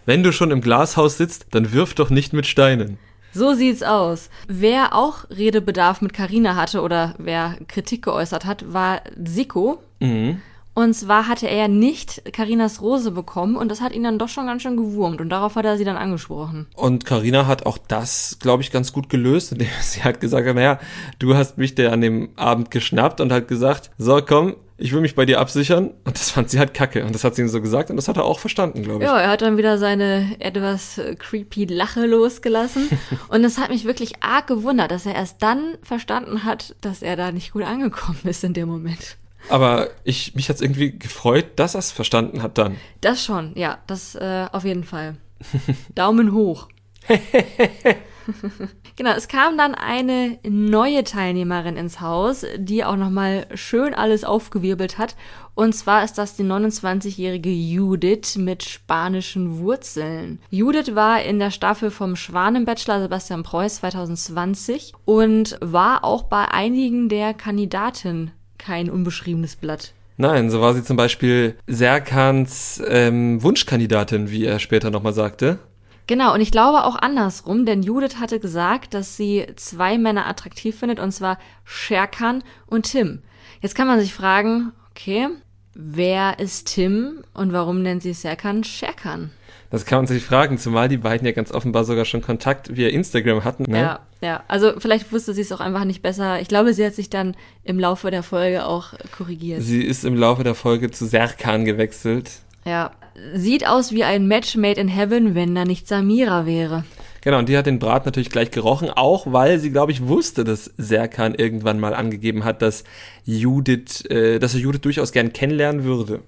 [0.06, 2.98] wenn du schon im Glashaus sitzt, dann wirf doch nicht mit Steinen.
[3.34, 4.30] So sieht's aus.
[4.48, 9.80] Wer auch Redebedarf mit Karina hatte oder wer Kritik geäußert hat, war Siko.
[10.00, 10.40] Mhm.
[10.76, 14.48] Und zwar hatte er nicht Karinas Rose bekommen und das hat ihn dann doch schon
[14.48, 16.66] ganz schön gewurmt und darauf hat er sie dann angesprochen.
[16.76, 20.80] Und Karina hat auch das, glaube ich, ganz gut gelöst, indem sie hat gesagt, naja,
[21.20, 25.02] du hast mich der an dem Abend geschnappt und hat gesagt, so komm, ich will
[25.02, 25.92] mich bei dir absichern.
[26.04, 27.06] Und das fand sie halt kacke.
[27.06, 29.10] Und das hat sie ihm so gesagt und das hat er auch verstanden, glaube ich.
[29.10, 32.90] Ja, er hat dann wieder seine etwas creepy Lache losgelassen.
[33.30, 37.16] und es hat mich wirklich arg gewundert, dass er erst dann verstanden hat, dass er
[37.16, 39.18] da nicht gut angekommen ist in dem Moment.
[39.50, 42.78] Aber ich, mich hat's irgendwie gefreut, dass er es verstanden hat dann.
[43.02, 45.18] Das schon, ja, das äh, auf jeden Fall.
[45.96, 46.70] Daumen hoch.
[48.96, 54.98] genau, es kam dann eine neue Teilnehmerin ins Haus, die auch nochmal schön alles aufgewirbelt
[54.98, 55.16] hat.
[55.56, 60.40] Und zwar ist das die 29-jährige Judith mit spanischen Wurzeln.
[60.50, 67.10] Judith war in der Staffel vom Schwanenbachelor Sebastian Preuß 2020 und war auch bei einigen
[67.10, 69.94] der Kandidaten kein unbeschriebenes Blatt.
[70.18, 75.60] Nein, so war sie zum Beispiel Serkans ähm, Wunschkandidatin, wie er später nochmal sagte.
[76.08, 80.78] Genau, und ich glaube auch andersrum, denn Judith hatte gesagt, dass sie zwei Männer attraktiv
[80.78, 83.22] findet, und zwar Sherkan und Tim.
[83.62, 85.30] Jetzt kann man sich fragen, okay,
[85.74, 89.32] wer ist Tim und warum nennt sie Serkan Sherkan?
[89.70, 92.90] Das kann man sich fragen, zumal die beiden ja ganz offenbar sogar schon Kontakt via
[92.90, 93.64] Instagram hatten.
[93.64, 93.80] Ne?
[93.80, 94.44] Ja, ja.
[94.48, 96.40] Also vielleicht wusste sie es auch einfach nicht besser.
[96.42, 99.64] Ich glaube, sie hat sich dann im Laufe der Folge auch korrigiert.
[99.64, 102.30] Sie ist im Laufe der Folge zu Serkan gewechselt.
[102.66, 102.92] Ja.
[103.34, 106.84] Sieht aus wie ein Match made in heaven, wenn da nicht Samira wäre.
[107.22, 110.44] Genau, und die hat den Brat natürlich gleich gerochen, auch weil sie, glaube ich, wusste,
[110.44, 112.84] dass Serkan irgendwann mal angegeben hat, dass
[113.24, 116.20] Judith, äh, dass er Judith durchaus gern kennenlernen würde.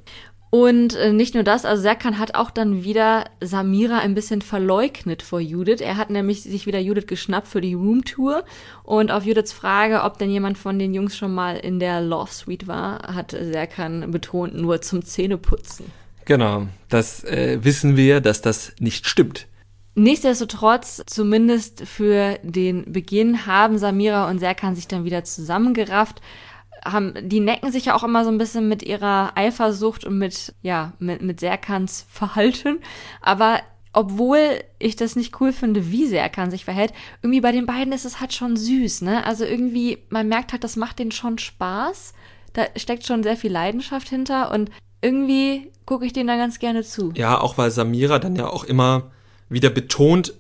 [0.52, 5.22] Und äh, nicht nur das, also Serkan hat auch dann wieder Samira ein bisschen verleugnet
[5.22, 5.82] vor Judith.
[5.82, 8.46] Er hat nämlich sich wieder Judith geschnappt für die Roomtour.
[8.84, 12.32] Und auf Judiths Frage, ob denn jemand von den Jungs schon mal in der Love
[12.32, 15.88] Suite war, hat Serkan betont, nur zum Zähneputzen.
[16.26, 19.48] Genau, das äh, wissen wir, dass das nicht stimmt.
[19.94, 26.22] Nichtsdestotrotz, zumindest für den Beginn, haben Samira und Serkan sich dann wieder zusammengerafft,
[26.84, 30.54] haben, die necken sich ja auch immer so ein bisschen mit ihrer Eifersucht und mit,
[30.62, 32.80] ja, mit, mit Serkans Verhalten.
[33.22, 33.62] Aber
[33.94, 38.04] obwohl ich das nicht cool finde, wie Serkan sich verhält, irgendwie bei den beiden ist
[38.04, 39.26] es halt schon süß, ne?
[39.26, 42.14] Also irgendwie, man merkt halt, das macht denen schon Spaß.
[42.52, 44.70] Da steckt schon sehr viel Leidenschaft hinter und
[45.06, 47.12] irgendwie gucke ich denen da ganz gerne zu.
[47.16, 49.12] Ja, auch weil Samira dann ja auch immer
[49.50, 50.34] wieder betont,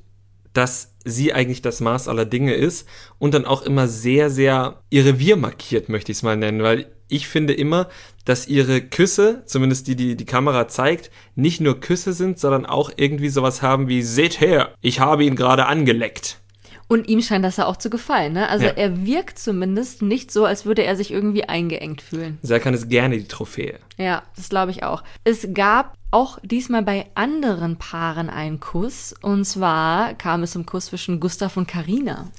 [0.53, 2.87] dass sie eigentlich das Maß aller Dinge ist
[3.19, 6.87] und dann auch immer sehr, sehr ihr Revier markiert, möchte ich es mal nennen, weil
[7.07, 7.87] ich finde immer,
[8.23, 12.89] dass ihre Küsse, zumindest die, die die Kamera zeigt, nicht nur Küsse sind, sondern auch
[12.95, 16.39] irgendwie sowas haben wie, seht her, ich habe ihn gerade angeleckt.
[16.87, 18.47] Und ihm scheint das ja auch zu gefallen, ne?
[18.47, 18.71] Also ja.
[18.71, 22.37] er wirkt zumindest nicht so, als würde er sich irgendwie eingeengt fühlen.
[22.43, 23.79] Serkan ist gerne die Trophäe.
[23.97, 25.03] Ja, das glaube ich auch.
[25.23, 29.13] Es gab auch diesmal bei anderen Paaren einen Kuss.
[29.21, 32.31] Und zwar kam es zum Kuss zwischen Gustav und Karina.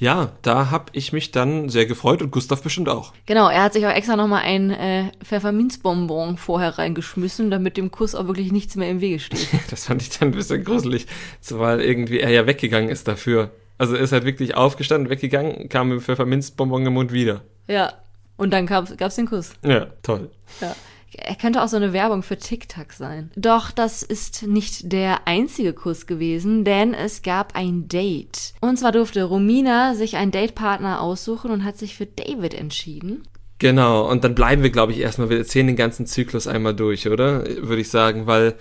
[0.00, 3.12] Ja, da habe ich mich dann sehr gefreut und Gustav bestimmt auch.
[3.26, 8.14] Genau, er hat sich auch extra nochmal ein äh, Pfefferminzbonbon vorher reingeschmissen, damit dem Kuss
[8.14, 9.46] auch wirklich nichts mehr im Wege steht.
[9.70, 11.06] das fand ich dann ein bisschen gruselig,
[11.50, 13.50] weil irgendwie er ja weggegangen ist dafür.
[13.80, 17.40] Also er ist halt wirklich aufgestanden, weggegangen, kam mit Pfefferminzbonbon im Mund wieder.
[17.66, 17.94] Ja,
[18.36, 19.54] und dann gab es den Kuss.
[19.64, 20.30] Ja, toll.
[20.60, 20.76] Ja.
[21.14, 23.30] Er könnte auch so eine Werbung für TikTok sein.
[23.36, 28.52] Doch das ist nicht der einzige Kuss gewesen, denn es gab ein Date.
[28.60, 33.22] Und zwar durfte Romina sich einen Datepartner aussuchen und hat sich für David entschieden.
[33.60, 37.08] Genau, und dann bleiben wir, glaube ich, erstmal, wir erzählen den ganzen Zyklus einmal durch,
[37.08, 37.44] oder?
[37.66, 38.56] Würde ich sagen, weil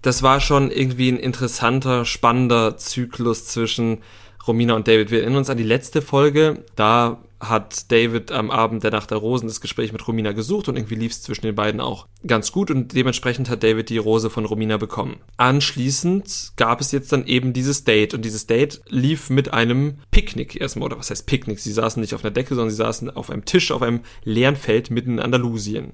[0.00, 3.98] das war schon irgendwie ein interessanter, spannender Zyklus zwischen
[4.46, 5.10] Romina und David.
[5.10, 9.18] Wir erinnern uns an die letzte Folge, da hat David am Abend der Nacht der
[9.18, 12.50] Rosen das Gespräch mit Romina gesucht und irgendwie lief es zwischen den beiden auch ganz
[12.50, 15.16] gut und dementsprechend hat David die Rose von Romina bekommen.
[15.36, 20.58] Anschließend gab es jetzt dann eben dieses Date und dieses Date lief mit einem Picknick
[20.60, 21.58] erstmal oder was heißt Picknick?
[21.58, 24.56] Sie saßen nicht auf einer Decke, sondern sie saßen auf einem Tisch auf einem leeren
[24.56, 25.92] Feld mitten in Andalusien.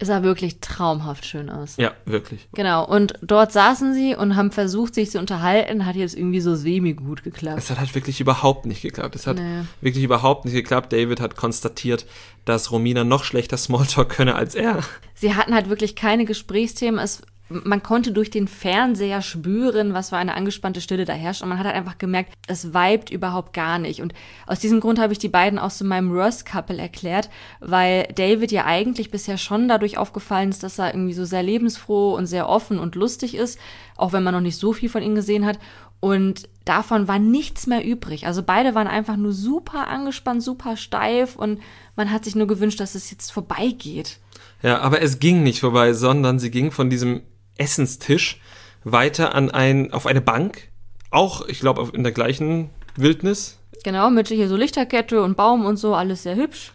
[0.00, 1.76] Es sah wirklich traumhaft schön aus.
[1.76, 2.48] Ja, wirklich.
[2.52, 2.86] Genau.
[2.86, 5.86] Und dort saßen sie und haben versucht, sich zu unterhalten.
[5.86, 7.58] Hat jetzt irgendwie so semi-gut geklappt.
[7.58, 9.16] Es hat halt wirklich überhaupt nicht geklappt.
[9.16, 9.62] Es hat nee.
[9.80, 10.92] wirklich überhaupt nicht geklappt.
[10.92, 12.06] David hat konstatiert,
[12.44, 14.84] dass Romina noch schlechter Smalltalk könne als er.
[15.14, 17.00] Sie hatten halt wirklich keine Gesprächsthemen.
[17.00, 21.42] Es man konnte durch den Fernseher spüren, was für eine angespannte Stille da herrscht.
[21.42, 24.02] Und man hat halt einfach gemerkt, es vibet überhaupt gar nicht.
[24.02, 24.12] Und
[24.46, 27.30] aus diesem Grund habe ich die beiden auch zu meinem Rust-Couple erklärt,
[27.60, 32.14] weil David ja eigentlich bisher schon dadurch aufgefallen ist, dass er irgendwie so sehr lebensfroh
[32.14, 33.58] und sehr offen und lustig ist,
[33.96, 35.58] auch wenn man noch nicht so viel von ihm gesehen hat.
[36.00, 38.26] Und davon war nichts mehr übrig.
[38.26, 41.60] Also beide waren einfach nur super angespannt, super steif und
[41.96, 44.18] man hat sich nur gewünscht, dass es jetzt vorbeigeht.
[44.62, 47.22] Ja, aber es ging nicht vorbei, sondern sie ging von diesem
[47.58, 48.40] Essenstisch
[48.84, 50.68] weiter an ein, auf eine Bank.
[51.10, 53.58] Auch, ich glaube, in der gleichen Wildnis.
[53.84, 56.72] Genau, mit hier so Lichterkette und Baum und so, alles sehr hübsch.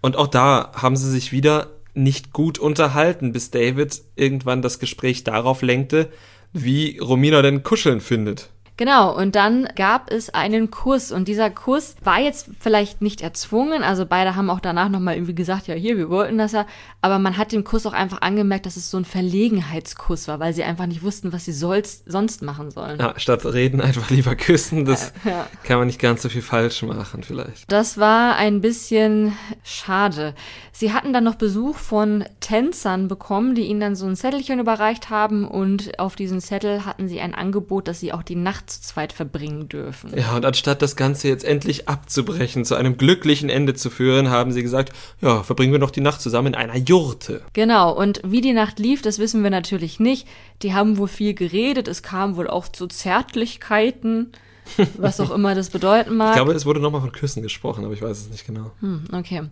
[0.00, 5.24] Und auch da haben sie sich wieder nicht gut unterhalten, bis David irgendwann das Gespräch
[5.24, 6.10] darauf lenkte,
[6.52, 8.50] wie Romina denn Kuscheln findet.
[8.76, 13.84] Genau, und dann gab es einen Kuss und dieser Kuss war jetzt vielleicht nicht erzwungen,
[13.84, 16.66] also beide haben auch danach nochmal irgendwie gesagt, ja hier, wir wollten das ja,
[17.00, 20.54] aber man hat dem Kuss auch einfach angemerkt, dass es so ein Verlegenheitskuss war, weil
[20.54, 22.98] sie einfach nicht wussten, was sie sollst, sonst machen sollen.
[22.98, 25.46] Ja, statt reden einfach lieber küssen, das ja, ja.
[25.62, 27.70] kann man nicht ganz so viel falsch machen vielleicht.
[27.70, 30.34] Das war ein bisschen schade.
[30.72, 35.10] Sie hatten dann noch Besuch von Tänzern bekommen, die ihnen dann so ein Zettelchen überreicht
[35.10, 38.80] haben und auf diesem Zettel hatten sie ein Angebot, dass sie auch die Nacht zu
[38.80, 40.16] zweit verbringen dürfen.
[40.16, 44.52] Ja, und anstatt das Ganze jetzt endlich abzubrechen, zu einem glücklichen Ende zu führen, haben
[44.52, 47.42] sie gesagt, ja, verbringen wir noch die Nacht zusammen in einer Jurte.
[47.52, 50.26] Genau, und wie die Nacht lief, das wissen wir natürlich nicht.
[50.62, 54.32] Die haben wohl viel geredet, es kam wohl auch zu Zärtlichkeiten.
[54.96, 56.30] was auch immer das bedeuten mag.
[56.30, 58.72] Ich glaube, es wurde nochmal von Küssen gesprochen, aber ich weiß es nicht genau.
[58.80, 59.42] Hm, okay.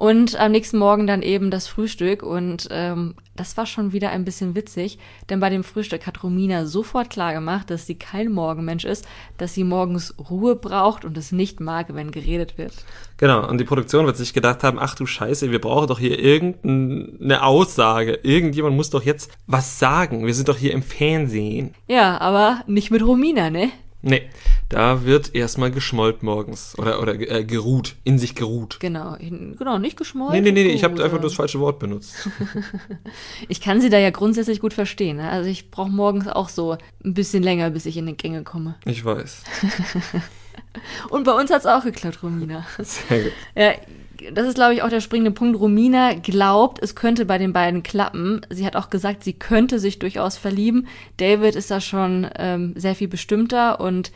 [0.00, 2.22] Und am nächsten Morgen dann eben das Frühstück.
[2.22, 6.64] Und ähm, das war schon wieder ein bisschen witzig, denn bei dem Frühstück hat Romina
[6.64, 11.32] sofort klar gemacht, dass sie kein Morgenmensch ist, dass sie morgens Ruhe braucht und es
[11.32, 12.72] nicht mag, wenn geredet wird.
[13.18, 16.18] Genau, und die Produktion wird sich gedacht haben, ach du Scheiße, wir brauchen doch hier
[16.18, 18.20] irgendeine Aussage.
[18.22, 20.24] Irgendjemand muss doch jetzt was sagen.
[20.24, 21.74] Wir sind doch hier im Fernsehen.
[21.88, 23.68] Ja, aber nicht mit Romina, ne?
[24.02, 24.22] Nee,
[24.68, 26.78] da wird erstmal geschmollt morgens.
[26.78, 28.78] Oder, oder äh, geruht, in sich geruht.
[28.80, 30.32] Genau, in, genau, nicht geschmollt.
[30.32, 32.28] Nee, nee, nee, ich habe einfach das falsche Wort benutzt.
[33.48, 35.18] ich kann sie da ja grundsätzlich gut verstehen.
[35.18, 35.28] Ne?
[35.28, 38.76] Also ich brauche morgens auch so ein bisschen länger, bis ich in den Gänge komme.
[38.86, 39.42] Ich weiß.
[41.10, 42.64] Und bei uns hat es auch geklappt, Romina.
[42.78, 43.32] Sehr gut.
[43.56, 43.72] Ja,
[44.32, 45.58] das ist, glaube ich, auch der springende Punkt.
[45.58, 48.40] Romina glaubt, es könnte bei den beiden klappen.
[48.50, 50.86] Sie hat auch gesagt, sie könnte sich durchaus verlieben.
[51.16, 54.12] David ist da schon ähm, sehr viel bestimmter und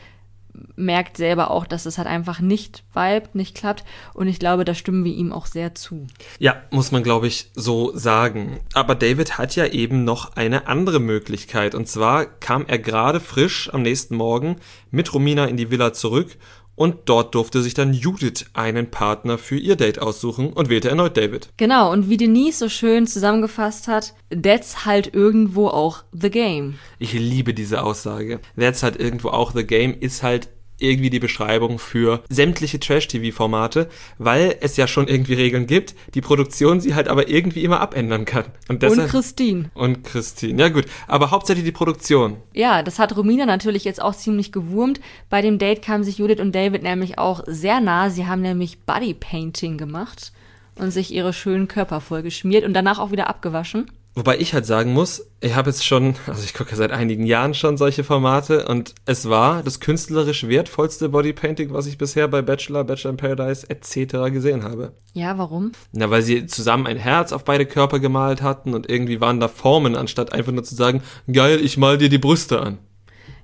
[0.76, 3.84] merkt selber auch, dass es halt einfach nicht vibet, nicht klappt.
[4.12, 6.06] Und ich glaube, da stimmen wir ihm auch sehr zu.
[6.38, 8.60] Ja, muss man, glaube ich, so sagen.
[8.72, 11.74] Aber David hat ja eben noch eine andere Möglichkeit.
[11.74, 14.56] Und zwar kam er gerade frisch am nächsten Morgen
[14.90, 16.36] mit Romina in die Villa zurück
[16.76, 21.16] und dort durfte sich dann Judith einen Partner für ihr Date aussuchen und wählte erneut
[21.16, 21.50] David.
[21.56, 26.78] Genau, und wie Denise so schön zusammengefasst hat, that's halt irgendwo auch the game.
[26.98, 28.40] Ich liebe diese Aussage.
[28.58, 30.48] That's halt irgendwo auch the game ist halt
[30.84, 36.80] irgendwie die Beschreibung für sämtliche Trash-TV-Formate, weil es ja schon irgendwie Regeln gibt, die Produktion
[36.80, 38.44] sie halt aber irgendwie immer abändern kann.
[38.68, 39.70] Und, deshalb, und Christine.
[39.74, 42.36] Und Christine, ja gut, aber hauptsächlich die Produktion.
[42.52, 45.00] Ja, das hat Romina natürlich jetzt auch ziemlich gewurmt.
[45.30, 48.10] Bei dem Date kamen sich Judith und David nämlich auch sehr nah.
[48.10, 50.32] Sie haben nämlich Bodypainting gemacht
[50.76, 53.90] und sich ihre schönen Körper voll geschmiert und danach auch wieder abgewaschen.
[54.16, 57.52] Wobei ich halt sagen muss, ich habe jetzt schon, also ich gucke seit einigen Jahren
[57.52, 62.84] schon solche Formate und es war das künstlerisch wertvollste Bodypainting, was ich bisher bei Bachelor,
[62.84, 64.32] Bachelor in Paradise etc.
[64.32, 64.92] gesehen habe.
[65.14, 65.72] Ja, warum?
[65.90, 69.48] Na, weil sie zusammen ein Herz auf beide Körper gemalt hatten und irgendwie waren da
[69.48, 72.78] Formen, anstatt einfach nur zu sagen, geil, ich mal dir die Brüste an.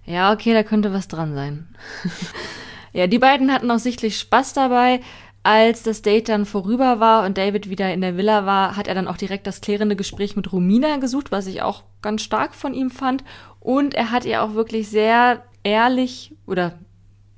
[0.07, 1.69] Ja, okay, da könnte was dran sein.
[2.93, 5.01] ja, die beiden hatten auch sichtlich Spaß dabei.
[5.43, 8.95] Als das Date dann vorüber war und David wieder in der Villa war, hat er
[8.95, 12.75] dann auch direkt das klärende Gespräch mit Romina gesucht, was ich auch ganz stark von
[12.75, 13.25] ihm fand.
[13.59, 16.79] Und er hat ihr auch wirklich sehr ehrlich oder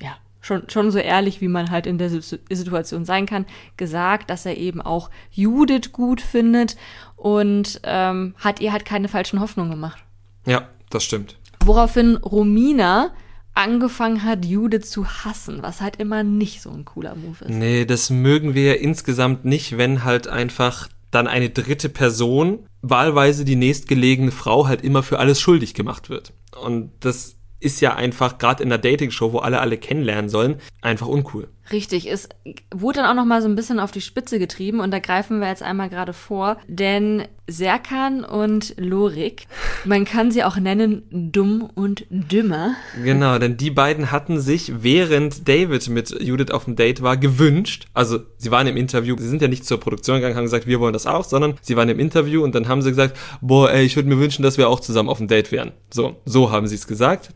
[0.01, 4.47] ja, schon, schon so ehrlich, wie man halt in der Situation sein kann, gesagt, dass
[4.47, 6.77] er eben auch Judith gut findet
[7.17, 10.03] und ähm, hat ihr halt keine falschen Hoffnungen gemacht.
[10.45, 11.37] Ja, das stimmt.
[11.65, 13.13] Woraufhin Romina
[13.55, 17.51] angefangen hat, Jude zu hassen, was halt immer nicht so ein cooler Move ist.
[17.51, 23.45] Nee, das mögen wir ja insgesamt nicht, wenn halt einfach dann eine dritte Person, wahlweise
[23.45, 26.33] die nächstgelegene Frau, halt immer für alles schuldig gemacht wird.
[26.61, 31.07] Und das ist ja einfach gerade in der Dating-Show, wo alle alle kennenlernen sollen, einfach
[31.07, 31.49] uncool.
[31.71, 32.29] Richtig, es
[32.75, 35.41] wurde dann auch noch mal so ein bisschen auf die Spitze getrieben und da greifen
[35.41, 39.47] wir jetzt einmal gerade vor, denn Serkan und Lorik,
[39.85, 42.75] man kann sie auch nennen dumm und dümmer.
[43.03, 47.87] Genau, denn die beiden hatten sich, während David mit Judith auf dem Date war, gewünscht,
[47.95, 50.81] also sie waren im Interview, sie sind ja nicht zur Produktion gegangen, haben gesagt, wir
[50.81, 53.85] wollen das auch, sondern sie waren im Interview und dann haben sie gesagt, boah, ey,
[53.85, 55.73] ich würde mir wünschen, dass wir auch zusammen auf dem Date wären.
[55.91, 57.35] So, so haben sie es gesagt,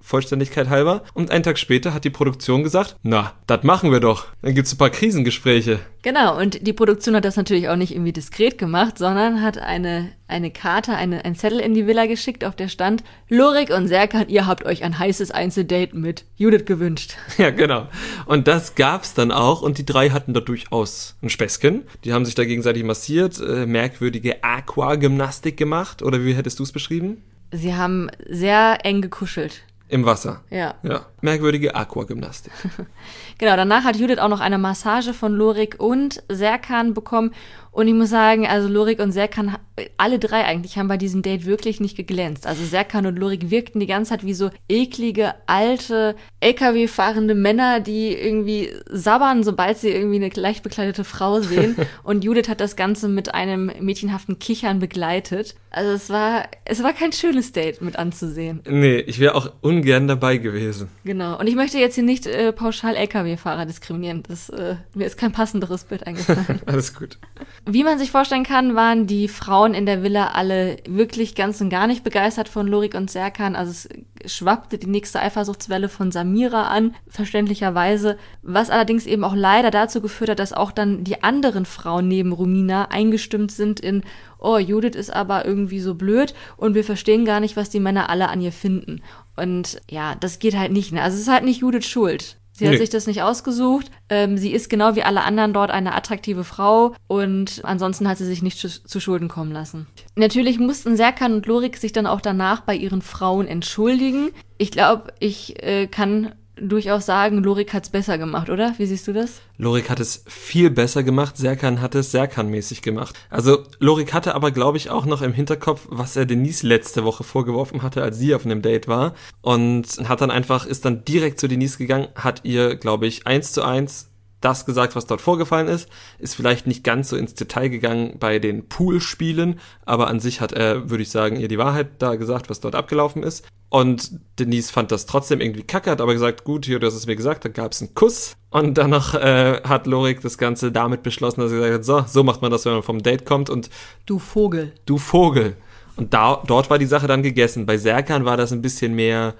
[0.00, 1.02] Vollständigkeit halber.
[1.14, 4.26] Und einen Tag später hat die Produktion gesagt, na, das machen wir doch.
[4.42, 5.80] Dann gibt's ein paar Krisengespräche.
[6.02, 10.12] Genau, und die Produktion hat das natürlich auch nicht irgendwie diskret gemacht, sondern hat eine,
[10.28, 14.28] eine Karte, eine, ein Zettel in die Villa geschickt, auf der stand, Lorik und Serkan,
[14.28, 17.16] ihr habt euch ein heißes Einzeldate mit Judith gewünscht.
[17.38, 17.88] Ja, genau.
[18.26, 21.82] Und das gab's dann auch und die drei hatten da durchaus ein Späßchen.
[22.04, 26.70] Die haben sich da gegenseitig massiert, äh, merkwürdige Aquagymnastik gemacht, oder wie hättest du es
[26.70, 27.22] beschrieben?
[27.50, 29.62] Sie haben sehr eng gekuschelt.
[29.88, 30.40] Im Wasser.
[30.50, 30.74] Ja.
[30.82, 31.06] Ja.
[31.20, 32.52] Merkwürdige Aquagymnastik.
[33.38, 37.32] genau, danach hat Judith auch noch eine Massage von Lorik und Serkan bekommen.
[37.74, 39.56] Und ich muss sagen, also Lorik und Serkan,
[39.96, 42.46] alle drei eigentlich, haben bei diesem Date wirklich nicht geglänzt.
[42.46, 48.14] Also Serkan und Lorik wirkten die ganze Zeit wie so eklige, alte, LKW-fahrende Männer, die
[48.14, 51.74] irgendwie sabbern, sobald sie irgendwie eine leicht bekleidete Frau sehen.
[52.04, 55.56] und Judith hat das Ganze mit einem mädchenhaften Kichern begleitet.
[55.70, 58.60] Also es war, es war kein schönes Date mit anzusehen.
[58.68, 60.88] Nee, ich wäre auch ungern dabei gewesen.
[61.04, 61.40] Genau.
[61.40, 64.22] Und ich möchte jetzt hier nicht äh, pauschal LKW-Fahrer diskriminieren.
[64.28, 66.60] Das, äh, mir ist kein passenderes Bild eingefallen.
[66.66, 67.18] Alles gut.
[67.66, 71.70] Wie man sich vorstellen kann, waren die Frauen in der Villa alle wirklich ganz und
[71.70, 73.56] gar nicht begeistert von Lorik und Serkan.
[73.56, 73.88] Also
[74.22, 78.18] es schwappte die nächste Eifersuchtswelle von Samira an, verständlicherweise.
[78.42, 82.32] Was allerdings eben auch leider dazu geführt hat, dass auch dann die anderen Frauen neben
[82.32, 84.02] Romina eingestimmt sind in,
[84.38, 88.10] oh, Judith ist aber irgendwie so blöd und wir verstehen gar nicht, was die Männer
[88.10, 89.00] alle an ihr finden.
[89.36, 90.92] Und ja, das geht halt nicht.
[90.92, 91.00] Ne?
[91.02, 92.36] Also es ist halt nicht Judiths Schuld.
[92.56, 92.78] Sie hat nee.
[92.78, 93.90] sich das nicht ausgesucht.
[94.08, 98.26] Ähm, sie ist genau wie alle anderen dort eine attraktive Frau und ansonsten hat sie
[98.26, 99.88] sich nicht zu, zu Schulden kommen lassen.
[100.14, 104.30] Natürlich mussten Serkan und Lorik sich dann auch danach bei ihren Frauen entschuldigen.
[104.56, 108.74] Ich glaube, ich äh, kann durchaus sagen, Lorik hat's besser gemacht, oder?
[108.78, 109.40] Wie siehst du das?
[109.58, 113.14] Lorik hat es viel besser gemacht, Serkan hat es Serkan-mäßig gemacht.
[113.30, 117.24] Also Lorik hatte aber, glaube ich, auch noch im Hinterkopf, was er Denise letzte Woche
[117.24, 119.14] vorgeworfen hatte, als sie auf einem Date war.
[119.42, 123.52] Und hat dann einfach, ist dann direkt zu Denise gegangen, hat ihr, glaube ich, eins
[123.52, 124.10] zu eins
[124.44, 128.38] das gesagt, was dort vorgefallen ist, ist vielleicht nicht ganz so ins Detail gegangen bei
[128.38, 132.50] den Poolspielen, aber an sich hat er, würde ich sagen, ihr die Wahrheit da gesagt,
[132.50, 133.46] was dort abgelaufen ist.
[133.70, 137.06] Und Denise fand das trotzdem irgendwie kacke, hat aber gesagt, gut, hier, du hast es
[137.06, 138.36] mir gesagt, da gab es einen Kuss.
[138.50, 142.04] Und dann noch äh, hat Lorik das Ganze damit beschlossen, dass er gesagt hat, so,
[142.06, 143.70] so macht man das, wenn man vom Date kommt und
[144.06, 144.72] Du Vogel.
[144.86, 145.56] Du Vogel.
[145.96, 147.66] Und da, dort war die Sache dann gegessen.
[147.66, 149.34] Bei Serkan war das ein bisschen mehr,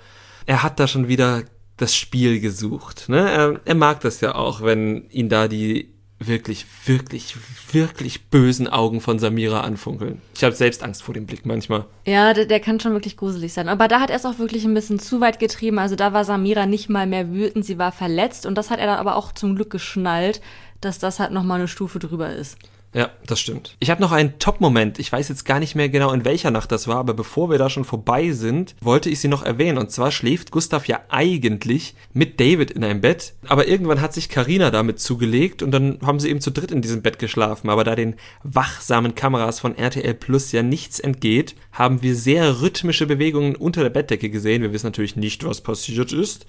[0.47, 1.43] er hat da schon wieder
[1.76, 3.08] das Spiel gesucht.
[3.08, 3.30] Ne?
[3.30, 7.37] Er, er mag das ja auch, wenn ihn da die wirklich, wirklich,
[7.72, 10.22] wirklich bösen Augen von Samira anfunkeln.
[10.34, 11.84] Ich habe selbst Angst vor dem Blick manchmal.
[12.06, 13.68] Ja, der, der, kann schon wirklich gruselig sein.
[13.68, 15.78] Aber da hat er es auch wirklich ein bisschen zu weit getrieben.
[15.78, 18.46] Also da war Samira nicht mal mehr wütend, sie war verletzt.
[18.46, 20.40] Und das hat er dann aber auch zum Glück geschnallt,
[20.80, 22.58] dass das halt nochmal eine Stufe drüber ist.
[22.94, 23.76] Ja, das stimmt.
[23.80, 25.00] Ich habe noch einen Top-Moment.
[25.00, 27.59] Ich weiß jetzt gar nicht mehr genau, in welcher Nacht das war, aber bevor wir
[27.59, 29.78] da schon vorbei sind, wollte ich sie noch erwähnen.
[29.78, 33.35] Und zwar schläft Gustav ja eigentlich mit David in einem Bett.
[33.48, 36.83] Aber irgendwann hat sich Karina damit zugelegt und dann haben sie eben zu dritt in
[36.83, 37.68] diesem Bett geschlafen.
[37.68, 43.07] Aber da den wachsamen Kameras von RTL Plus ja nichts entgeht, haben wir sehr rhythmische
[43.07, 44.62] Bewegungen unter der Bettdecke gesehen.
[44.62, 46.46] Wir wissen natürlich nicht, was passiert ist.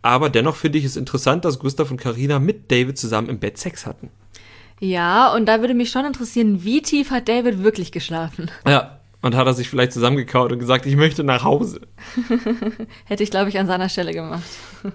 [0.00, 3.58] Aber dennoch finde ich es interessant, dass Gustav und Karina mit David zusammen im Bett
[3.58, 4.08] Sex hatten.
[4.82, 8.50] Ja, und da würde mich schon interessieren, wie tief hat David wirklich geschlafen?
[8.66, 11.82] Ja, und hat er sich vielleicht zusammengekaut und gesagt, ich möchte nach Hause.
[13.04, 14.42] Hätte ich, glaube ich, an seiner Stelle gemacht.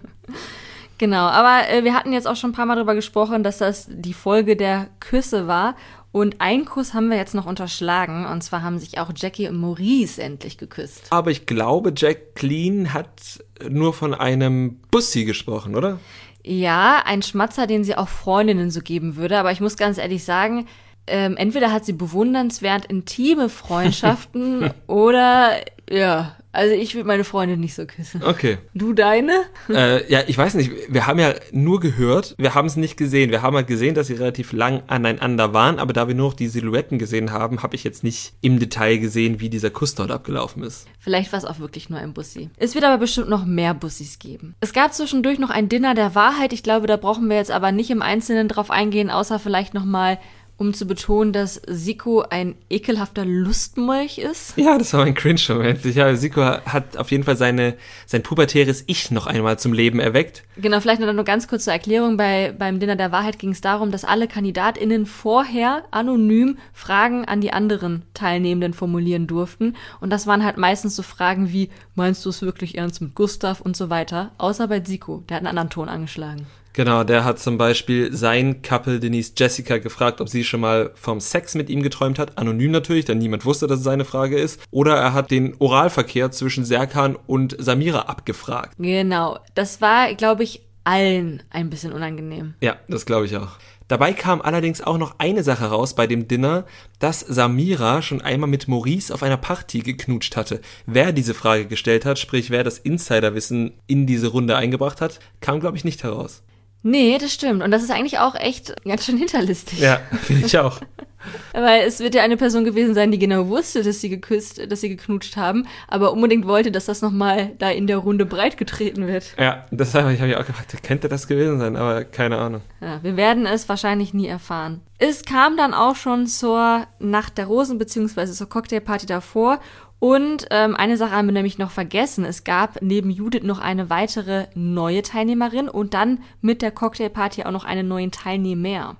[0.97, 3.87] genau, aber äh, wir hatten jetzt auch schon ein paar Mal darüber gesprochen, dass das
[3.89, 5.77] die Folge der Küsse war.
[6.11, 8.25] Und einen Kuss haben wir jetzt noch unterschlagen.
[8.25, 11.03] Und zwar haben sich auch Jackie und Maurice endlich geküsst.
[11.11, 15.99] Aber ich glaube, Jacqueline hat nur von einem Bussi gesprochen, oder?
[16.47, 19.37] Ja, ein Schmatzer, den sie auch Freundinnen so geben würde.
[19.37, 20.65] Aber ich muss ganz ehrlich sagen,
[21.05, 25.57] ähm, entweder hat sie bewundernswert intime Freundschaften oder
[25.89, 28.23] ja, also ich würde meine Freundin nicht so küssen.
[28.23, 28.57] Okay.
[28.73, 29.43] Du deine?
[29.69, 30.71] Äh, ja, ich weiß nicht.
[30.89, 33.29] Wir haben ja nur gehört, wir haben es nicht gesehen.
[33.29, 36.33] Wir haben halt gesehen, dass sie relativ lang aneinander waren, aber da wir nur noch
[36.33, 40.09] die Silhouetten gesehen haben, habe ich jetzt nicht im Detail gesehen, wie dieser Kuss dort
[40.09, 40.87] abgelaufen ist.
[40.97, 42.49] Vielleicht war es auch wirklich nur ein Bussi.
[42.57, 44.55] Es wird aber bestimmt noch mehr Bussis geben.
[44.59, 46.53] Es gab zwischendurch noch ein Dinner der Wahrheit.
[46.53, 50.17] Ich glaube, da brauchen wir jetzt aber nicht im Einzelnen drauf eingehen, außer vielleicht nochmal
[50.57, 54.57] um zu betonen, dass Siko ein ekelhafter Lustmolch ist.
[54.57, 55.85] Ja, das war mein Cringe-Moment.
[55.85, 57.75] Ja, Siko hat auf jeden Fall seine,
[58.07, 60.43] sein pubertäres Ich noch einmal zum Leben erweckt.
[60.57, 62.17] Genau, vielleicht noch nur ganz kurz zur Erklärung.
[62.17, 67.39] Bei, beim Dinner der Wahrheit ging es darum, dass alle KandidatInnen vorher anonym Fragen an
[67.39, 69.75] die anderen Teilnehmenden formulieren durften.
[70.01, 73.61] Und das waren halt meistens so Fragen wie, meinst du es wirklich ernst mit Gustav
[73.61, 74.31] und so weiter.
[74.39, 76.47] Außer bei Siko, der hat einen anderen Ton angeschlagen.
[76.77, 81.19] Genau, der hat zum Beispiel sein Couple Denise Jessica gefragt, ob sie schon mal vom
[81.19, 82.37] Sex mit ihm geträumt hat.
[82.37, 84.61] Anonym natürlich, denn niemand wusste, dass es seine Frage ist.
[84.69, 88.75] Oder er hat den Oralverkehr zwischen Serkan und Samira abgefragt.
[88.77, 92.53] Genau, das war, glaube ich, allen ein bisschen unangenehm.
[92.61, 93.57] Ja, das glaube ich auch.
[93.87, 96.63] Dabei kam allerdings auch noch eine Sache raus bei dem Dinner,
[96.99, 100.61] dass Samira schon einmal mit Maurice auf einer Party geknutscht hatte.
[100.85, 105.59] Wer diese Frage gestellt hat, sprich wer das Insiderwissen in diese Runde eingebracht hat, kam
[105.59, 106.43] glaube ich nicht heraus.
[106.89, 107.63] Nee, das stimmt.
[107.63, 109.79] Und das ist eigentlich auch echt ganz schön hinterlistig.
[109.79, 110.79] Ja, finde ich auch.
[111.53, 114.79] Weil es wird ja eine Person gewesen sein, die genau wusste, dass sie geküsst, dass
[114.79, 119.35] sie geknutscht haben, aber unbedingt wollte, dass das nochmal da in der Runde breitgetreten wird.
[119.37, 122.61] Ja, das habe ich, hab ich auch gefragt, könnte das gewesen sein, aber keine Ahnung.
[122.79, 124.79] Ja, wir werden es wahrscheinlich nie erfahren.
[124.97, 129.59] Es kam dann auch schon zur Nacht der Rosen, beziehungsweise zur Cocktailparty davor
[129.99, 132.23] und ähm, eine Sache haben wir nämlich noch vergessen.
[132.23, 137.51] Es gab neben Judith noch eine weitere neue Teilnehmerin und dann mit der Cocktailparty auch
[137.51, 138.95] noch einen neuen Teilnehmer.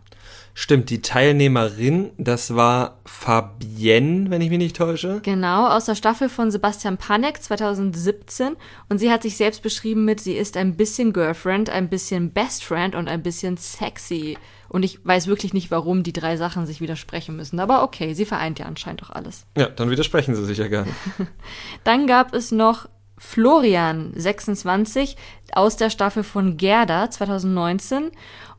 [0.60, 5.20] Stimmt, die Teilnehmerin, das war Fabienne, wenn ich mich nicht täusche.
[5.22, 8.56] Genau, aus der Staffel von Sebastian Panek 2017.
[8.90, 12.64] Und sie hat sich selbst beschrieben mit, sie ist ein bisschen Girlfriend, ein bisschen Best
[12.64, 14.36] Friend und ein bisschen sexy.
[14.68, 17.60] Und ich weiß wirklich nicht, warum die drei Sachen sich widersprechen müssen.
[17.60, 19.46] Aber okay, sie vereint ja anscheinend doch alles.
[19.56, 20.90] Ja, dann widersprechen sie sich ja gerne.
[21.84, 22.88] dann gab es noch
[23.20, 25.18] Florian, 26,
[25.52, 28.12] aus der Staffel von Gerda 2019.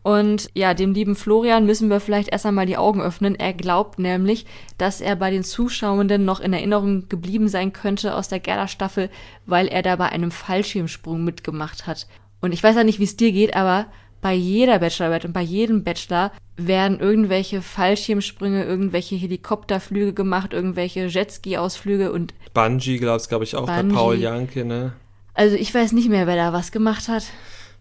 [0.08, 3.34] Und ja, dem lieben Florian müssen wir vielleicht erst einmal die Augen öffnen.
[3.34, 4.46] Er glaubt nämlich,
[4.78, 9.10] dass er bei den Zuschauenden noch in Erinnerung geblieben sein könnte aus der Gerda-Staffel,
[9.44, 12.06] weil er da bei einem Fallschirmsprung mitgemacht hat.
[12.40, 13.84] Und ich weiß ja nicht, wie es dir geht, aber
[14.22, 22.12] bei jeder Bachelorarbeit und bei jedem Bachelor werden irgendwelche Fallschirmsprünge, irgendwelche Helikopterflüge gemacht, irgendwelche Jetski-Ausflüge
[22.12, 23.88] und Bungee glaub's, glaube ich, auch Bungee.
[23.90, 24.94] bei Paul Janke, ne?
[25.34, 27.24] Also ich weiß nicht mehr, wer da was gemacht hat.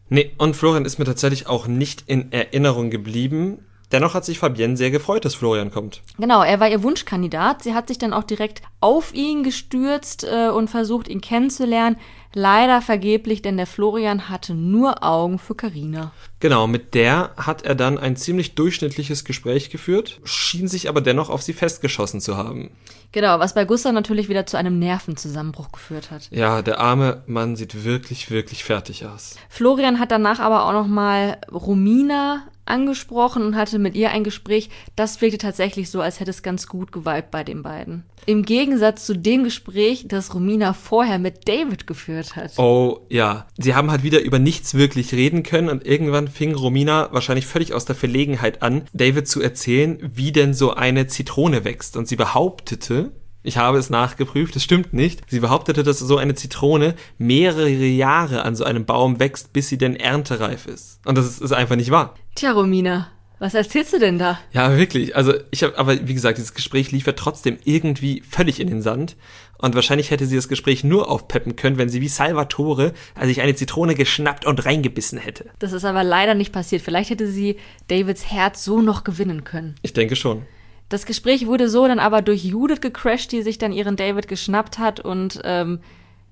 [0.10, 3.60] Nee, und Florian ist mir tatsächlich auch nicht in Erinnerung geblieben.
[3.92, 6.02] Dennoch hat sich Fabienne sehr gefreut, dass Florian kommt.
[6.18, 7.64] Genau, er war ihr Wunschkandidat.
[7.64, 11.96] Sie hat sich dann auch direkt auf ihn gestürzt äh, und versucht, ihn kennenzulernen.
[12.34, 16.12] Leider vergeblich, denn der Florian hatte nur Augen für Karina.
[16.40, 21.30] Genau, mit der hat er dann ein ziemlich durchschnittliches Gespräch geführt, schien sich aber dennoch
[21.30, 22.70] auf sie festgeschossen zu haben.
[23.12, 26.28] Genau, was bei Gustav natürlich wieder zu einem Nervenzusammenbruch geführt hat.
[26.30, 29.36] Ja, der arme Mann sieht wirklich, wirklich fertig aus.
[29.50, 34.70] Florian hat danach aber auch noch mal Romina angesprochen und hatte mit ihr ein Gespräch.
[34.96, 38.04] Das wirkte tatsächlich so, als hätte es ganz gut geweibt bei den beiden.
[38.26, 42.58] Im Gegensatz zu dem Gespräch, das Romina vorher mit David geführt hat.
[42.58, 47.10] Oh ja, sie haben halt wieder über nichts wirklich reden können und irgendwann fing Romina
[47.12, 51.98] wahrscheinlich völlig aus der Verlegenheit an, David zu erzählen, wie denn so eine Zitrone wächst.
[51.98, 53.12] Und sie behauptete,
[53.44, 55.22] ich habe es nachgeprüft, es stimmt nicht.
[55.30, 59.78] Sie behauptete, dass so eine Zitrone mehrere Jahre an so einem Baum wächst, bis sie
[59.78, 61.00] denn erntereif ist.
[61.06, 62.16] Und das ist, ist einfach nicht wahr.
[62.36, 63.08] Tja, Romina,
[63.40, 64.40] was erzählst du denn da?
[64.52, 65.16] Ja, wirklich.
[65.16, 68.82] Also ich habe, aber wie gesagt, dieses Gespräch lief ja trotzdem irgendwie völlig in den
[68.82, 69.16] Sand.
[69.58, 73.42] Und wahrscheinlich hätte sie das Gespräch nur aufpeppen können, wenn sie wie Salvatore also sich
[73.42, 75.46] eine Zitrone geschnappt und reingebissen hätte.
[75.60, 76.82] Das ist aber leider nicht passiert.
[76.82, 77.58] Vielleicht hätte sie
[77.88, 79.76] Davids Herz so noch gewinnen können.
[79.82, 80.46] Ich denke schon.
[80.90, 84.80] Das Gespräch wurde so dann aber durch Judith gecrashed, die sich dann ihren David geschnappt
[84.80, 85.80] hat und ähm,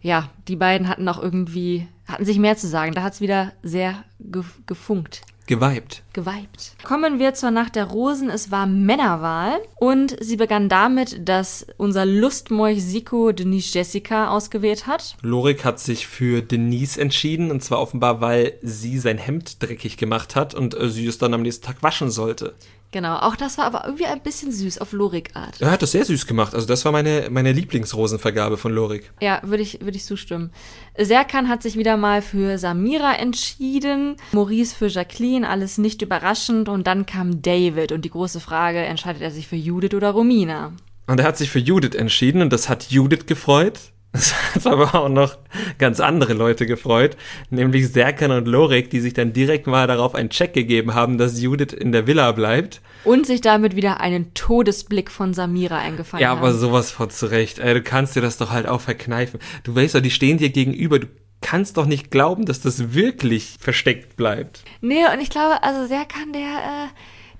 [0.01, 2.93] ja, die beiden hatten auch irgendwie, hatten sich mehr zu sagen.
[2.93, 5.21] Da hat's wieder sehr ge gefunkt.
[5.47, 6.03] Geweibt.
[6.13, 6.75] geweibt.
[6.83, 8.29] Kommen wir zur Nacht der Rosen.
[8.29, 15.17] Es war Männerwahl und sie begann damit, dass unser Lustmolch Siko Denise Jessica ausgewählt hat.
[15.21, 20.35] Lorik hat sich für Denise entschieden und zwar offenbar, weil sie sein Hemd dreckig gemacht
[20.35, 22.55] hat und äh, sie es dann am nächsten Tag waschen sollte.
[22.95, 25.59] Genau, auch das war aber irgendwie ein bisschen süß auf Lorik-Art.
[25.59, 26.55] Er hat das sehr süß gemacht.
[26.55, 29.11] Also das war meine, meine Lieblingsrosenvergabe von Lorik.
[29.19, 30.49] Ja, würde ich, würde ich zustimmen.
[30.97, 36.69] Serkan hat sich wieder mal für Samira entschieden, Maurice für Jacqueline, alles nicht überraschend.
[36.69, 40.71] Und dann kam David und die große Frage, entscheidet er sich für Judith oder Romina?
[41.05, 43.77] Und er hat sich für Judith entschieden und das hat Judith gefreut.
[44.15, 45.37] Das hat aber auch noch
[45.77, 47.17] ganz andere Leute gefreut,
[47.49, 51.41] nämlich Serkan und Lorik, die sich dann direkt mal darauf einen Check gegeben haben, dass
[51.41, 52.81] Judith in der Villa bleibt.
[53.03, 56.39] Und sich damit wieder einen Todesblick von Samira eingefangen Ja, haben.
[56.39, 57.59] aber sowas von zurecht.
[57.59, 59.39] Ey, du kannst dir das doch halt auch verkneifen.
[59.63, 60.99] Du weißt doch, die stehen dir gegenüber.
[60.99, 61.07] Du
[61.41, 64.63] kannst doch nicht glauben, dass das wirklich versteckt bleibt.
[64.81, 66.87] Nee, und ich glaube, also Serkan, der, äh,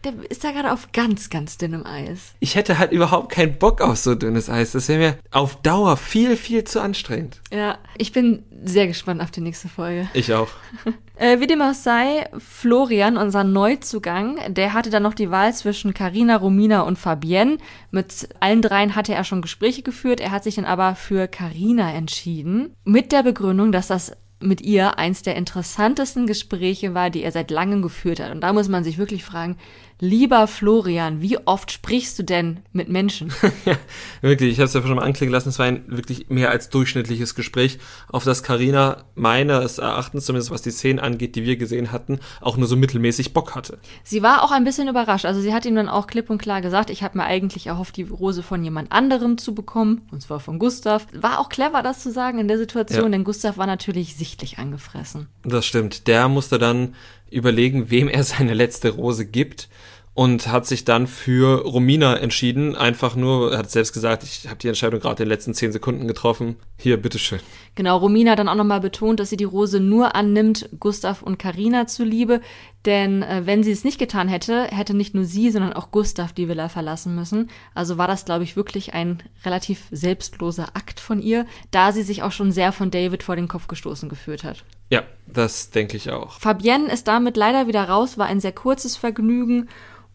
[0.06, 2.34] der ist da gerade auf ganz, ganz dünnem Eis.
[2.40, 4.72] Ich hätte halt überhaupt keinen Bock auf so dünnes Eis.
[4.72, 7.42] Das wäre mir auf Dauer viel, viel zu anstrengend.
[7.52, 10.10] Ja, ich bin sehr gespannt auf die nächste Folge.
[10.14, 10.50] Ich auch.
[11.18, 15.94] Äh, wie dem auch sei, Florian, unser Neuzugang, der hatte dann noch die Wahl zwischen
[15.94, 17.58] Carina, Romina und Fabienne.
[17.90, 20.20] Mit allen dreien hatte er schon Gespräche geführt.
[20.20, 22.76] Er hat sich dann aber für Carina entschieden.
[22.84, 27.52] Mit der Begründung, dass das mit ihr eins der interessantesten Gespräche war, die er seit
[27.52, 28.32] langem geführt hat.
[28.32, 29.58] Und da muss man sich wirklich fragen,
[30.00, 33.32] lieber Florian, wie oft sprichst du denn mit Menschen?
[33.66, 33.78] ja,
[34.22, 36.70] wirklich, ich habe es ja schon mal anklingen lassen, es war ein wirklich mehr als
[36.70, 37.80] durchschnittliches Gespräch,
[38.10, 42.58] auf das Karina meines Erachtens, zumindest was die Szenen angeht, die wir gesehen hatten, auch
[42.58, 43.78] nur so mittelmäßig Bock hatte.
[44.04, 45.26] Sie war auch ein bisschen überrascht.
[45.26, 47.96] Also sie hat ihm dann auch klipp und klar gesagt, ich habe mir eigentlich erhofft,
[47.98, 51.08] die Rose von jemand anderem zu bekommen, und zwar von Gustav.
[51.14, 53.10] War auch clever, das zu sagen in der Situation, Ja.
[53.10, 55.28] denn Gustav war natürlich sichtlich angefressen.
[55.44, 56.08] Das stimmt.
[56.08, 56.96] Der musste dann
[57.30, 59.70] überlegen, wem er seine letzte Rose gibt
[60.16, 62.76] und hat sich dann für Romina entschieden.
[62.76, 65.74] Einfach nur, er hat selbst gesagt, ich habe die Entscheidung gerade in den letzten zehn
[65.74, 66.56] Sekunden getroffen.
[66.78, 67.40] Hier, bitteschön.
[67.76, 71.86] Genau, Romina dann auch nochmal betont, dass sie die Rose nur annimmt, Gustav und Karina
[71.86, 72.40] zuliebe.
[72.86, 76.34] Denn äh, wenn sie es nicht getan hätte, hätte nicht nur sie, sondern auch Gustav
[76.34, 77.50] die Villa verlassen müssen.
[77.74, 82.22] Also war das, glaube ich, wirklich ein relativ selbstloser Akt von ihr, da sie sich
[82.22, 84.64] auch schon sehr von David vor den Kopf gestoßen gefühlt hat.
[84.92, 86.40] Ja, das denke ich auch.
[86.40, 89.68] Fabienne ist damit leider wieder raus, war ein sehr kurzes Vergnügen.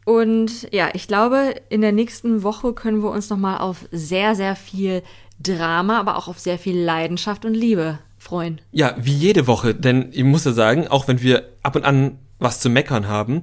[0.05, 4.55] Und ja, ich glaube, in der nächsten Woche können wir uns nochmal auf sehr, sehr
[4.55, 5.03] viel
[5.41, 8.61] Drama, aber auch auf sehr viel Leidenschaft und Liebe freuen.
[8.71, 12.19] Ja, wie jede Woche, denn ich muss ja sagen, auch wenn wir ab und an
[12.41, 13.43] was zu meckern haben,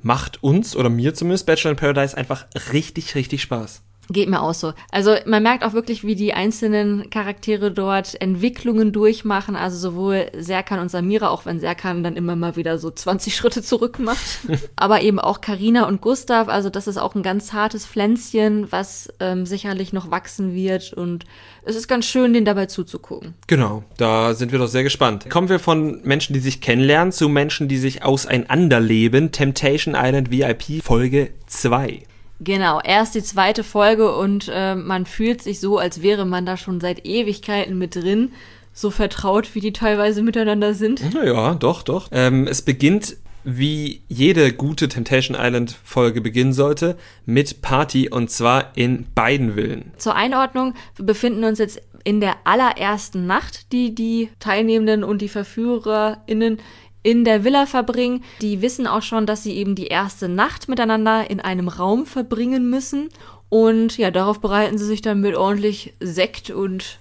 [0.00, 3.82] macht uns oder mir zumindest Bachelor in Paradise einfach richtig, richtig Spaß.
[4.10, 4.72] Geht mir auch so.
[4.90, 9.54] Also man merkt auch wirklich, wie die einzelnen Charaktere dort Entwicklungen durchmachen.
[9.54, 13.62] Also sowohl Serkan und Samira, auch wenn Serkan dann immer mal wieder so 20 Schritte
[13.62, 14.40] zurück macht.
[14.76, 16.48] Aber eben auch Karina und Gustav.
[16.48, 20.94] Also das ist auch ein ganz zartes Pflänzchen, was ähm, sicherlich noch wachsen wird.
[20.94, 21.26] Und
[21.64, 23.34] es ist ganz schön, den dabei zuzugucken.
[23.46, 25.28] Genau, da sind wir doch sehr gespannt.
[25.28, 29.32] Kommen wir von Menschen, die sich kennenlernen, zu Menschen, die sich auseinanderleben.
[29.32, 32.07] Temptation Island VIP Folge 2.
[32.40, 36.56] Genau, erst die zweite Folge und äh, man fühlt sich so, als wäre man da
[36.56, 38.32] schon seit Ewigkeiten mit drin.
[38.72, 41.12] So vertraut, wie die teilweise miteinander sind.
[41.12, 42.08] Naja, doch, doch.
[42.12, 48.76] Ähm, es beginnt, wie jede gute Temptation Island Folge beginnen sollte, mit Party und zwar
[48.76, 49.92] in beiden Villen.
[49.96, 55.28] Zur Einordnung, wir befinden uns jetzt in der allerersten Nacht, die die Teilnehmenden und die
[55.28, 56.58] VerführerInnen
[57.02, 58.24] in der Villa verbringen.
[58.40, 62.68] Die wissen auch schon, dass sie eben die erste Nacht miteinander in einem Raum verbringen
[62.70, 63.08] müssen.
[63.48, 66.98] Und ja, darauf bereiten sie sich dann mit ordentlich Sekt und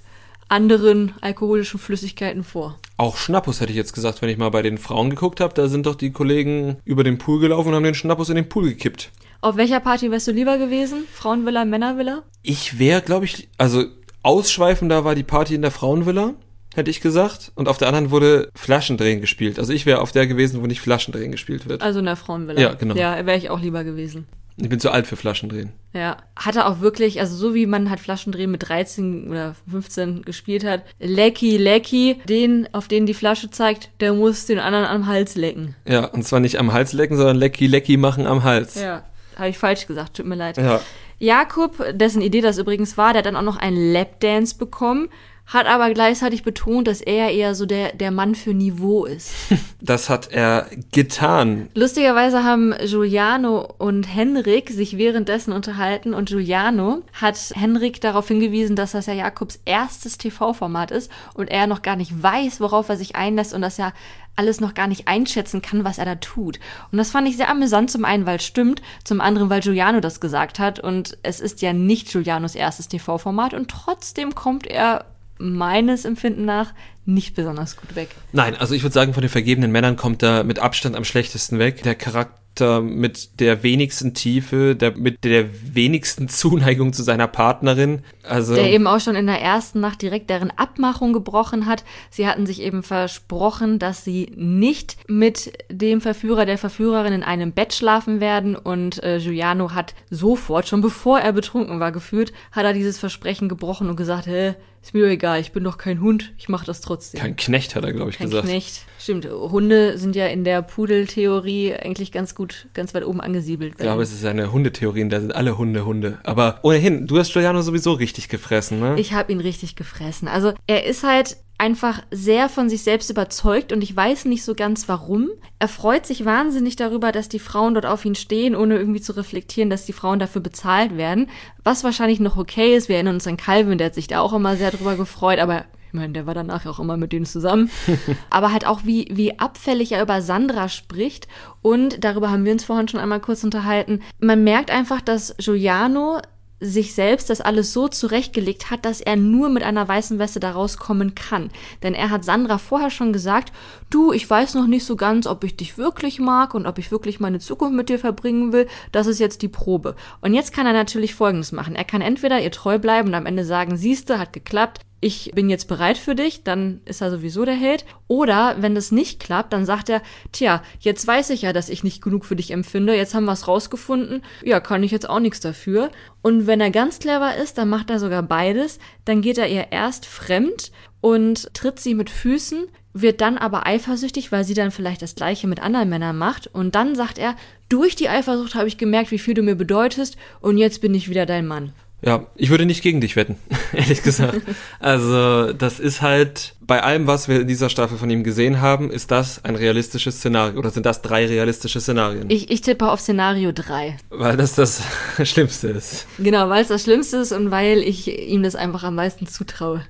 [0.49, 2.79] anderen alkoholischen Flüssigkeiten vor.
[2.95, 5.53] Auch Schnappus hätte ich jetzt gesagt, wenn ich mal bei den Frauen geguckt habe.
[5.53, 8.49] Da sind doch die Kollegen über den Pool gelaufen und haben den Schnappus in den
[8.49, 9.11] Pool gekippt.
[9.41, 11.03] Auf welcher Party wärst du lieber gewesen?
[11.13, 12.23] Frauenvilla, Männervilla?
[12.41, 13.83] Ich wäre, glaube ich, also
[14.23, 16.33] ausschweifender war die Party in der Frauenvilla,
[16.77, 17.51] hätte ich gesagt.
[17.55, 19.59] Und auf der anderen wurde Flaschendrehen gespielt.
[19.59, 21.81] Also ich wäre auf der gewesen, wo nicht Flaschendrehen gespielt wird.
[21.81, 22.61] Also in der Frauenvilla.
[22.61, 22.95] Ja, genau.
[22.95, 24.27] Ja, wäre ich auch lieber gewesen.
[24.59, 25.71] Ich bin zu alt für Flaschendrehen.
[25.93, 30.65] Ja, hatte auch wirklich, also so wie man halt Flaschendrehen mit 13 oder 15 gespielt
[30.65, 35.35] hat, Lecky, Lecky, den, auf den die Flasche zeigt, der muss den anderen am Hals
[35.35, 35.75] lecken.
[35.87, 38.75] Ja, und zwar nicht am Hals lecken, sondern Lecky Lecky machen am Hals.
[38.81, 39.03] Ja,
[39.35, 40.57] habe ich falsch gesagt, tut mir leid.
[40.57, 40.81] Ja.
[41.19, 45.09] Jakob, dessen Idee das übrigens war, der hat dann auch noch einen Lapdance bekommen,
[45.47, 49.33] hat aber gleichzeitig betont, dass er eher so der, der Mann für Niveau ist.
[49.79, 51.69] Das hat er getan.
[51.75, 58.93] Lustigerweise haben Giuliano und Henrik sich währenddessen unterhalten und Giuliano hat Henrik darauf hingewiesen, dass
[58.93, 63.15] das ja Jakobs erstes TV-Format ist und er noch gar nicht weiß, worauf er sich
[63.15, 63.93] einlässt und dass ja
[64.35, 66.59] alles noch gar nicht einschätzen kann, was er da tut.
[66.91, 69.99] Und das fand ich sehr amüsant, zum einen, weil es stimmt, zum anderen, weil Giuliano
[69.99, 70.79] das gesagt hat.
[70.79, 75.05] Und es ist ja nicht Giulianos erstes TV-Format und trotzdem kommt er
[75.39, 76.73] meines Empfinden nach
[77.07, 78.09] nicht besonders gut weg.
[78.33, 81.57] Nein, also ich würde sagen, von den vergebenen Männern kommt er mit Abstand am schlechtesten
[81.57, 81.81] weg.
[81.83, 88.01] Der Charakter mit der wenigsten Tiefe, der, mit der wenigsten Zuneigung zu seiner Partnerin.
[88.23, 91.85] Also der eben auch schon in der ersten Nacht direkt deren Abmachung gebrochen hat.
[92.09, 97.53] Sie hatten sich eben versprochen, dass sie nicht mit dem Verführer, der Verführerin in einem
[97.53, 98.57] Bett schlafen werden.
[98.57, 103.47] Und äh, Giuliano hat sofort, schon bevor er betrunken war, gefühlt, hat er dieses Versprechen
[103.47, 104.55] gebrochen und gesagt, hä,
[104.87, 107.19] ist mir egal, ich bin doch kein Hund, ich mache das trotzdem.
[107.19, 108.47] Kein Knecht, hat er, glaube ich, kein gesagt.
[108.47, 108.85] Knecht.
[108.97, 113.73] Stimmt, Hunde sind ja in der Pudeltheorie eigentlich ganz gut, ganz weit oben angesiedelt.
[113.73, 116.19] Ich glaube, es ist eine Hundetheorie, da sind alle Hunde Hunde.
[116.23, 118.97] Aber ohnehin, du hast Giuliano sowieso richtig gefressen, ne?
[118.97, 120.29] Ich habe ihn richtig gefressen.
[120.29, 124.53] Also er ist halt einfach sehr von sich selbst überzeugt und ich weiß nicht so
[124.53, 125.29] ganz warum.
[125.59, 129.15] Er freut sich wahnsinnig darüber, dass die Frauen dort auf ihn stehen, ohne irgendwie zu
[129.15, 131.29] reflektieren, dass die Frauen dafür bezahlt werden.
[131.63, 132.89] Was wahrscheinlich noch okay ist.
[132.89, 135.65] Wir erinnern uns an Calvin, der hat sich da auch immer sehr drüber gefreut, aber
[135.87, 137.71] ich meine, der war danach auch immer mit denen zusammen.
[138.29, 141.27] aber halt auch, wie, wie abfällig er über Sandra spricht.
[141.61, 144.01] Und darüber haben wir uns vorhin schon einmal kurz unterhalten.
[144.19, 146.19] Man merkt einfach, dass Giuliano
[146.59, 150.51] sich selbst das alles so zurechtgelegt hat, dass er nur mit einer weißen Weste da
[150.51, 151.49] rauskommen kann.
[151.83, 153.53] Denn er hat Sandra vorher schon gesagt,
[153.89, 156.91] du, ich weiß noch nicht so ganz, ob ich dich wirklich mag und ob ich
[156.91, 158.67] wirklich meine Zukunft mit dir verbringen will.
[158.91, 159.95] Das ist jetzt die Probe.
[160.21, 161.75] Und jetzt kann er natürlich Folgendes machen.
[161.75, 165.49] Er kann entweder ihr treu bleiben und am Ende sagen, siehste, hat geklappt, ich bin
[165.49, 167.85] jetzt bereit für dich, dann ist er sowieso der Held.
[168.07, 171.83] Oder wenn das nicht klappt, dann sagt er, tja, jetzt weiß ich ja, dass ich
[171.83, 175.19] nicht genug für dich empfinde, jetzt haben wir es rausgefunden, ja, kann ich jetzt auch
[175.19, 175.91] nichts dafür.
[176.23, 179.67] Und wenn er ganz clever ist, dann macht er sogar beides, dann geht er ihr
[179.71, 185.03] erst fremd und tritt sie mit Füßen, wird dann aber eifersüchtig, weil sie dann vielleicht
[185.03, 186.47] das gleiche mit anderen Männern macht.
[186.47, 187.35] Und dann sagt er,
[187.69, 191.07] durch die Eifersucht habe ich gemerkt, wie viel du mir bedeutest und jetzt bin ich
[191.07, 191.73] wieder dein Mann.
[192.01, 193.37] Ja, ich würde nicht gegen dich wetten,
[193.73, 194.41] ehrlich gesagt.
[194.79, 198.91] Also, das ist halt, bei allem, was wir in dieser Staffel von ihm gesehen haben,
[198.91, 200.59] ist das ein realistisches Szenario.
[200.59, 202.29] Oder sind das drei realistische Szenarien?
[202.29, 203.97] Ich, ich tippe auf Szenario 3.
[204.09, 204.83] Weil das das
[205.23, 206.05] Schlimmste ist.
[206.19, 209.83] Genau, weil es das Schlimmste ist und weil ich ihm das einfach am meisten zutraue.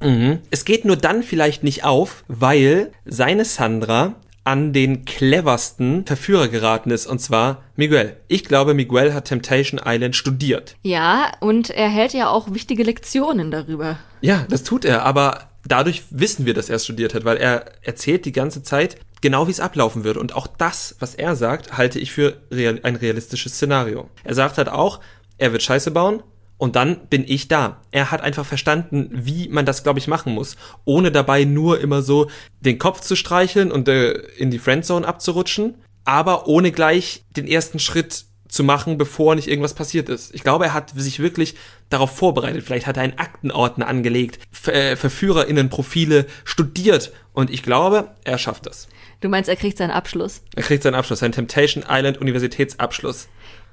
[0.00, 0.40] Mhm.
[0.50, 4.14] Es geht nur dann vielleicht nicht auf, weil seine Sandra
[4.48, 8.16] an den cleversten Verführer geraten ist, und zwar Miguel.
[8.28, 10.74] Ich glaube, Miguel hat Temptation Island studiert.
[10.82, 13.98] Ja, und er hält ja auch wichtige Lektionen darüber.
[14.22, 18.24] Ja, das tut er, aber dadurch wissen wir, dass er studiert hat, weil er erzählt
[18.24, 20.18] die ganze Zeit genau, wie es ablaufen würde.
[20.18, 24.08] Und auch das, was er sagt, halte ich für real ein realistisches Szenario.
[24.24, 25.00] Er sagt halt auch,
[25.36, 26.22] er wird Scheiße bauen,
[26.58, 27.80] und dann bin ich da.
[27.92, 32.02] Er hat einfach verstanden, wie man das, glaube ich, machen muss, ohne dabei nur immer
[32.02, 32.28] so
[32.60, 37.78] den Kopf zu streicheln und äh, in die Friendzone abzurutschen, aber ohne gleich den ersten
[37.78, 40.34] Schritt zu machen, bevor nicht irgendwas passiert ist.
[40.34, 41.54] Ich glaube, er hat sich wirklich
[41.90, 42.64] darauf vorbereitet.
[42.64, 48.66] Vielleicht hat er einen Aktenordner angelegt, Ver äh, Verführerinnenprofile studiert und ich glaube, er schafft
[48.66, 48.88] das.
[49.20, 50.42] Du meinst, er kriegt seinen Abschluss?
[50.54, 53.28] Er kriegt seinen Abschluss, seinen Temptation Island Universitätsabschluss.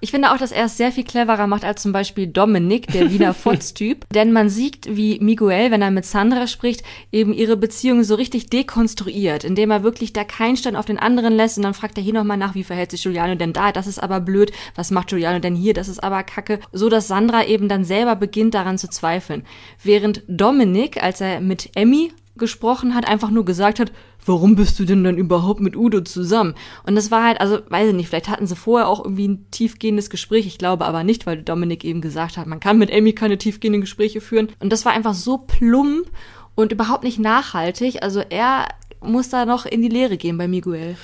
[0.05, 3.09] Ich finde auch, dass er es sehr viel cleverer macht als zum Beispiel Dominik, der
[3.11, 4.05] Wiener Fotz-Typ.
[4.13, 8.51] Denn man sieht, wie Miguel, wenn er mit Sandra spricht, eben ihre Beziehung so richtig
[8.51, 12.03] dekonstruiert, indem er wirklich da keinen Stein auf den anderen lässt und dann fragt er
[12.03, 13.71] hier nochmal nach, wie verhält sich Giuliano denn da?
[13.71, 14.51] Das ist aber blöd.
[14.75, 15.73] Was macht Giuliano denn hier?
[15.73, 16.59] Das ist aber kacke.
[16.71, 19.41] So dass Sandra eben dann selber beginnt daran zu zweifeln.
[19.81, 23.91] Während Dominik, als er mit Emmy gesprochen hat, einfach nur gesagt hat,
[24.25, 26.55] warum bist du denn dann überhaupt mit Udo zusammen?
[26.85, 29.51] Und das war halt, also weiß ich nicht, vielleicht hatten sie vorher auch irgendwie ein
[29.51, 33.13] tiefgehendes Gespräch, ich glaube aber nicht, weil Dominik eben gesagt hat, man kann mit Amy
[33.13, 34.49] keine tiefgehenden Gespräche führen.
[34.59, 36.09] Und das war einfach so plump
[36.55, 38.03] und überhaupt nicht nachhaltig.
[38.03, 38.67] Also er
[39.01, 40.97] muss da noch in die Lehre gehen bei Miguel.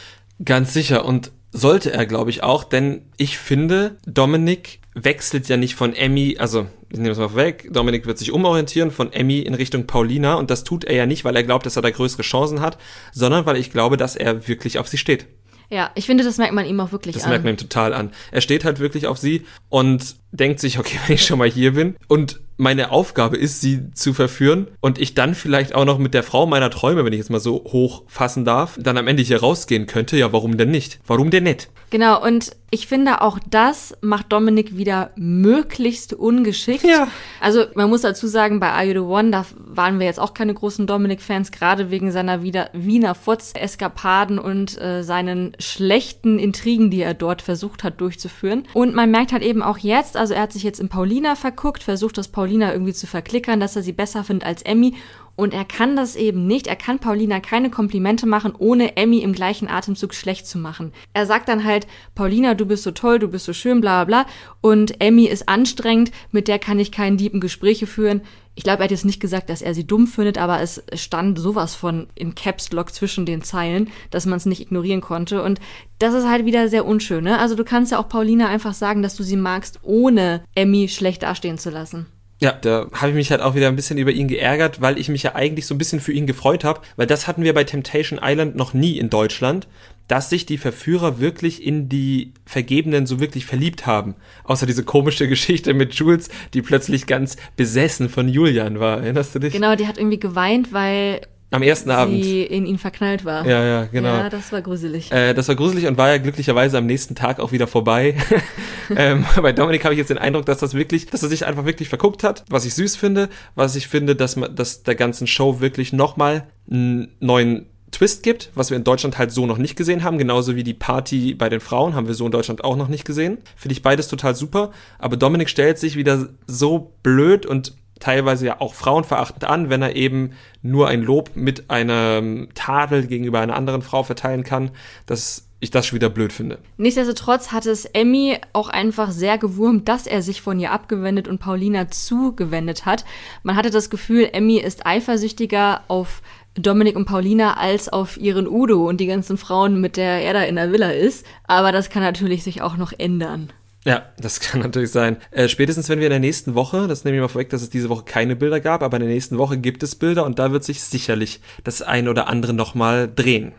[0.44, 5.76] Ganz sicher und sollte er, glaube ich, auch, denn ich finde, Dominik wechselt ja nicht
[5.76, 9.54] von Emmy, also ich nehme es mal weg, Dominik wird sich umorientieren von Emmy in
[9.54, 12.24] Richtung Paulina und das tut er ja nicht, weil er glaubt, dass er da größere
[12.24, 12.78] Chancen hat,
[13.14, 15.28] sondern weil ich glaube, dass er wirklich auf sie steht.
[15.72, 17.30] Ja, ich finde, das merkt man ihm auch wirklich das an.
[17.30, 18.12] Das merkt man ihm total an.
[18.32, 21.74] Er steht halt wirklich auf sie und denkt sich, okay, wenn ich schon mal hier
[21.74, 26.14] bin und meine Aufgabe ist, sie zu verführen und ich dann vielleicht auch noch mit
[26.14, 29.24] der Frau meiner Träume, wenn ich jetzt mal so hoch fassen darf, dann am Ende
[29.24, 31.00] hier rausgehen könnte, ja, warum denn nicht?
[31.08, 31.70] Warum denn nicht?
[31.90, 36.86] Genau, und ich finde auch das macht Dominik wieder möglichst ungeschickt.
[36.86, 37.10] Ja.
[37.42, 40.34] Also man muss dazu sagen, bei Are You The One, da waren wir jetzt auch
[40.34, 47.14] keine großen Dominik-Fans, gerade wegen seiner Wiener Futz-Eskapaden und äh, seinen schlechten Intrigen, die er
[47.14, 48.64] dort versucht hat durchzuführen.
[48.74, 51.84] Und man merkt halt eben auch jetzt, also er hat sich jetzt in Paulina verguckt,
[51.84, 54.96] versucht das Paulina irgendwie zu verklickern, dass er sie besser findet als Emmy
[55.36, 56.68] Und er kann das eben nicht.
[56.68, 60.92] Er kann Paulina keine Komplimente machen, ohne Emmy im gleichen Atemzug schlecht zu machen.
[61.14, 64.24] Er sagt dann halt, Paulina, du bist so toll, du bist so schön, bla bla
[64.24, 64.32] bla.
[64.62, 68.22] Und Emmy ist anstrengend, mit der kann ich keine lieben Gespräche führen.
[68.54, 71.40] Ich glaube, er hat jetzt nicht gesagt, dass er sie dumm findet, aber es stand
[71.40, 75.42] sowas von in Caps Lock zwischen den Zeilen, dass man es nicht ignorieren konnte.
[75.42, 75.62] Und
[76.00, 77.24] das ist halt wieder sehr unschön.
[77.24, 77.40] Ne?
[77.40, 81.24] Also du kannst ja auch Paulina einfach sagen, dass du sie magst, ohne Emmy schlecht
[81.24, 82.08] dastehen zu lassen.
[82.42, 85.10] Ja, da habe ich mich halt auch wieder ein bisschen über ihn geärgert, weil ich
[85.10, 87.64] mich ja eigentlich so ein bisschen für ihn gefreut habe, weil das hatten wir bei
[87.64, 89.68] Temptation Island noch nie in Deutschland,
[90.08, 94.16] dass sich die Verführer wirklich in die Vergebenen so wirklich verliebt haben.
[94.44, 99.02] Außer diese komische Geschichte mit Jules, die plötzlich ganz besessen von Julian war.
[99.02, 99.54] Erinnerst du dich?
[99.54, 101.22] Genau, die hat irgendwie geweint, weil
[101.52, 102.24] am ersten Abend.
[102.24, 103.46] Sie in ihn verknallt war.
[103.46, 104.16] Ja, ja, genau.
[104.16, 105.12] Ja, das war gruselig.
[105.12, 108.16] Äh, das war gruselig und war ja glücklicherweise am nächsten Tag auch wieder vorbei.
[108.96, 111.66] ähm, bei Dominik habe ich jetzt den Eindruck, dass das wirklich, dass er sich einfach
[111.66, 115.28] wirklich verguckt hat, was ich süß finde, was ich finde, dass man, dass der ganzen
[115.28, 119.76] Show wirklich nochmal einen neuen Twist gibt, was wir in Deutschland halt so noch nicht
[119.76, 122.78] gesehen haben, genauso wie die Party bei den Frauen haben wir so in Deutschland auch
[122.78, 123.40] noch nicht gesehen.
[123.58, 128.60] Finde ich beides total super, aber Dominik stellt sich wieder so blöd und teilweise ja
[128.60, 130.32] auch frauenverachtend an, wenn er eben
[130.62, 134.72] nur ein Lob mit einem Tadel gegenüber einer anderen Frau verteilen kann,
[135.06, 136.58] dass ich das schon wieder blöd finde.
[136.78, 141.40] Nichtsdestotrotz hat es Emmy auch einfach sehr gewurmt, dass er sich von ihr abgewendet und
[141.40, 143.06] Paulina zugewendet hat.
[143.44, 146.24] Man hatte das Gefühl, Emmy ist eifersüchtiger auf
[146.56, 150.42] Dominik und Paulina als auf ihren Udo und die ganzen Frauen, mit der er da
[150.42, 151.26] in der Villa ist.
[151.48, 153.54] Aber das kann natürlich sich auch noch ändern.
[153.86, 155.18] Ja, das kann natürlich sein.
[155.32, 157.70] Äh, spätestens wenn wir in der nächsten Woche, das nehme ich mal vorweg, dass es
[157.70, 160.52] diese Woche keine Bilder gab, aber in der nächsten Woche gibt es Bilder und da
[160.52, 163.54] wird sich sicherlich das ein oder andere nochmal drehen.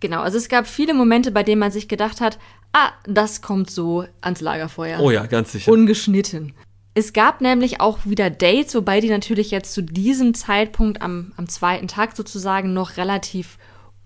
[0.00, 2.38] Genau, also es gab viele Momente, bei denen man sich gedacht hat,
[2.72, 5.00] ah, das kommt so ans Lagerfeuer.
[5.00, 5.70] Oh ja, ganz sicher.
[5.70, 6.52] Ungeschnitten.
[6.94, 11.48] Es gab nämlich auch wieder Dates, wobei die natürlich jetzt zu diesem Zeitpunkt am, am
[11.48, 13.56] zweiten Tag sozusagen noch relativ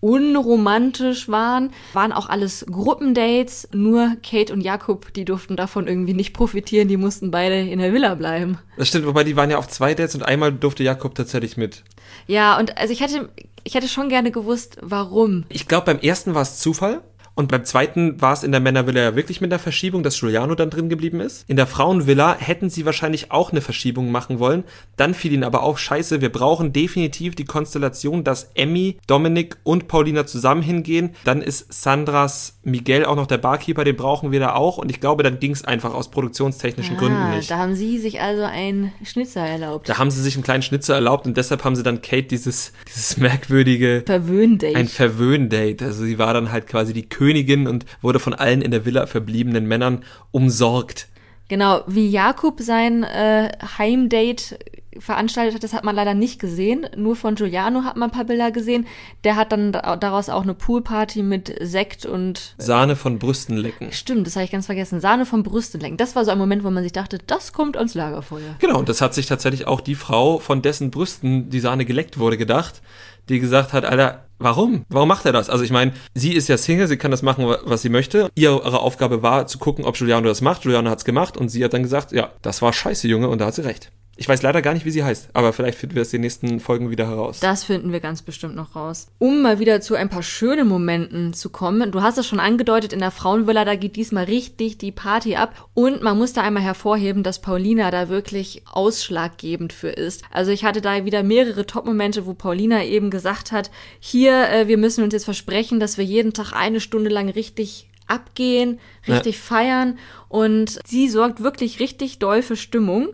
[0.06, 1.70] unromantisch waren.
[1.92, 6.96] Waren auch alles Gruppendates, nur Kate und Jakob, die durften davon irgendwie nicht profitieren, die
[6.96, 8.58] mussten beide in der Villa bleiben.
[8.76, 11.82] Das stimmt, wobei die waren ja auf zwei Dates und einmal durfte Jakob tatsächlich mit.
[12.28, 13.30] Ja, und also ich hätte,
[13.64, 15.44] ich hätte schon gerne gewusst, warum.
[15.48, 17.02] Ich glaube, beim ersten war es Zufall.
[17.36, 20.54] Und beim zweiten war es in der Männervilla ja wirklich mit der Verschiebung, dass Giuliano
[20.54, 21.44] dann drin geblieben ist.
[21.48, 24.64] In der Frauenvilla hätten sie wahrscheinlich auch eine Verschiebung machen wollen.
[24.96, 29.86] Dann fiel ihnen aber auf, scheiße, wir brauchen definitiv die Konstellation, dass Emmy, Dominik und
[29.86, 31.10] Paulina zusammen hingehen.
[31.24, 34.78] Dann ist Sandras Miguel auch noch der Barkeeper, den brauchen wir da auch.
[34.78, 37.50] Und ich glaube, dann ging es einfach aus produktionstechnischen ah, Gründen nicht.
[37.50, 39.90] Da haben sie sich also einen Schnitzer erlaubt.
[39.90, 42.72] Da haben sie sich einen kleinen Schnitzer erlaubt und deshalb haben sie dann Kate dieses,
[42.88, 44.74] dieses merkwürdige Verwöhndate.
[44.74, 45.84] Ein Verwöhndate.
[45.84, 48.84] Also sie war dann halt quasi die Königin Königin und wurde von allen in der
[48.84, 51.08] Villa verbliebenen Männern umsorgt.
[51.48, 54.58] Genau, wie Jakob sein äh, Heimdate
[54.98, 56.86] veranstaltet hat, das hat man leider nicht gesehen.
[56.96, 58.86] Nur von Giuliano hat man ein paar Bilder gesehen.
[59.24, 63.92] Der hat dann daraus auch eine Poolparty mit Sekt und Sahne von Brüsten lecken.
[63.92, 65.00] Stimmt, das habe ich ganz vergessen.
[65.00, 65.96] Sahne von Brüsten lecken.
[65.96, 68.56] Das war so ein Moment, wo man sich dachte, das kommt ans Lagerfeuer.
[68.60, 72.18] Genau, und das hat sich tatsächlich auch die Frau, von dessen Brüsten die Sahne geleckt
[72.18, 72.80] wurde, gedacht
[73.28, 74.84] die gesagt hat, Alter, warum?
[74.88, 75.50] Warum macht er das?
[75.50, 78.30] Also ich meine, sie ist ja Single, sie kann das machen, was sie möchte.
[78.34, 80.62] Ihre Aufgabe war zu gucken, ob Giuliano das macht.
[80.62, 83.46] Giuliano hat's gemacht und sie hat dann gesagt, ja, das war scheiße, Junge, und da
[83.46, 83.90] hat sie recht.
[84.18, 86.22] Ich weiß leider gar nicht, wie sie heißt, aber vielleicht finden wir es in den
[86.22, 87.38] nächsten Folgen wieder heraus.
[87.40, 89.08] Das finden wir ganz bestimmt noch raus.
[89.18, 91.92] Um mal wieder zu ein paar schönen Momenten zu kommen.
[91.92, 95.68] Du hast es schon angedeutet, in der Frauenvilla, da geht diesmal richtig die Party ab.
[95.74, 100.22] Und man muss da einmal hervorheben, dass Paulina da wirklich ausschlaggebend für ist.
[100.32, 104.78] Also ich hatte da wieder mehrere Top-Momente, wo Paulina eben gesagt hat, hier, äh, wir
[104.78, 109.42] müssen uns jetzt versprechen, dass wir jeden Tag eine Stunde lang richtig abgehen, richtig ja.
[109.42, 109.98] feiern.
[110.28, 113.08] Und sie sorgt wirklich richtig doll für Stimmung.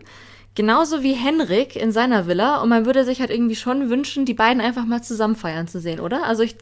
[0.55, 2.61] Genauso wie Henrik in seiner Villa.
[2.61, 5.79] Und man würde sich halt irgendwie schon wünschen, die beiden einfach mal zusammen feiern zu
[5.79, 6.25] sehen, oder?
[6.25, 6.55] Also ich,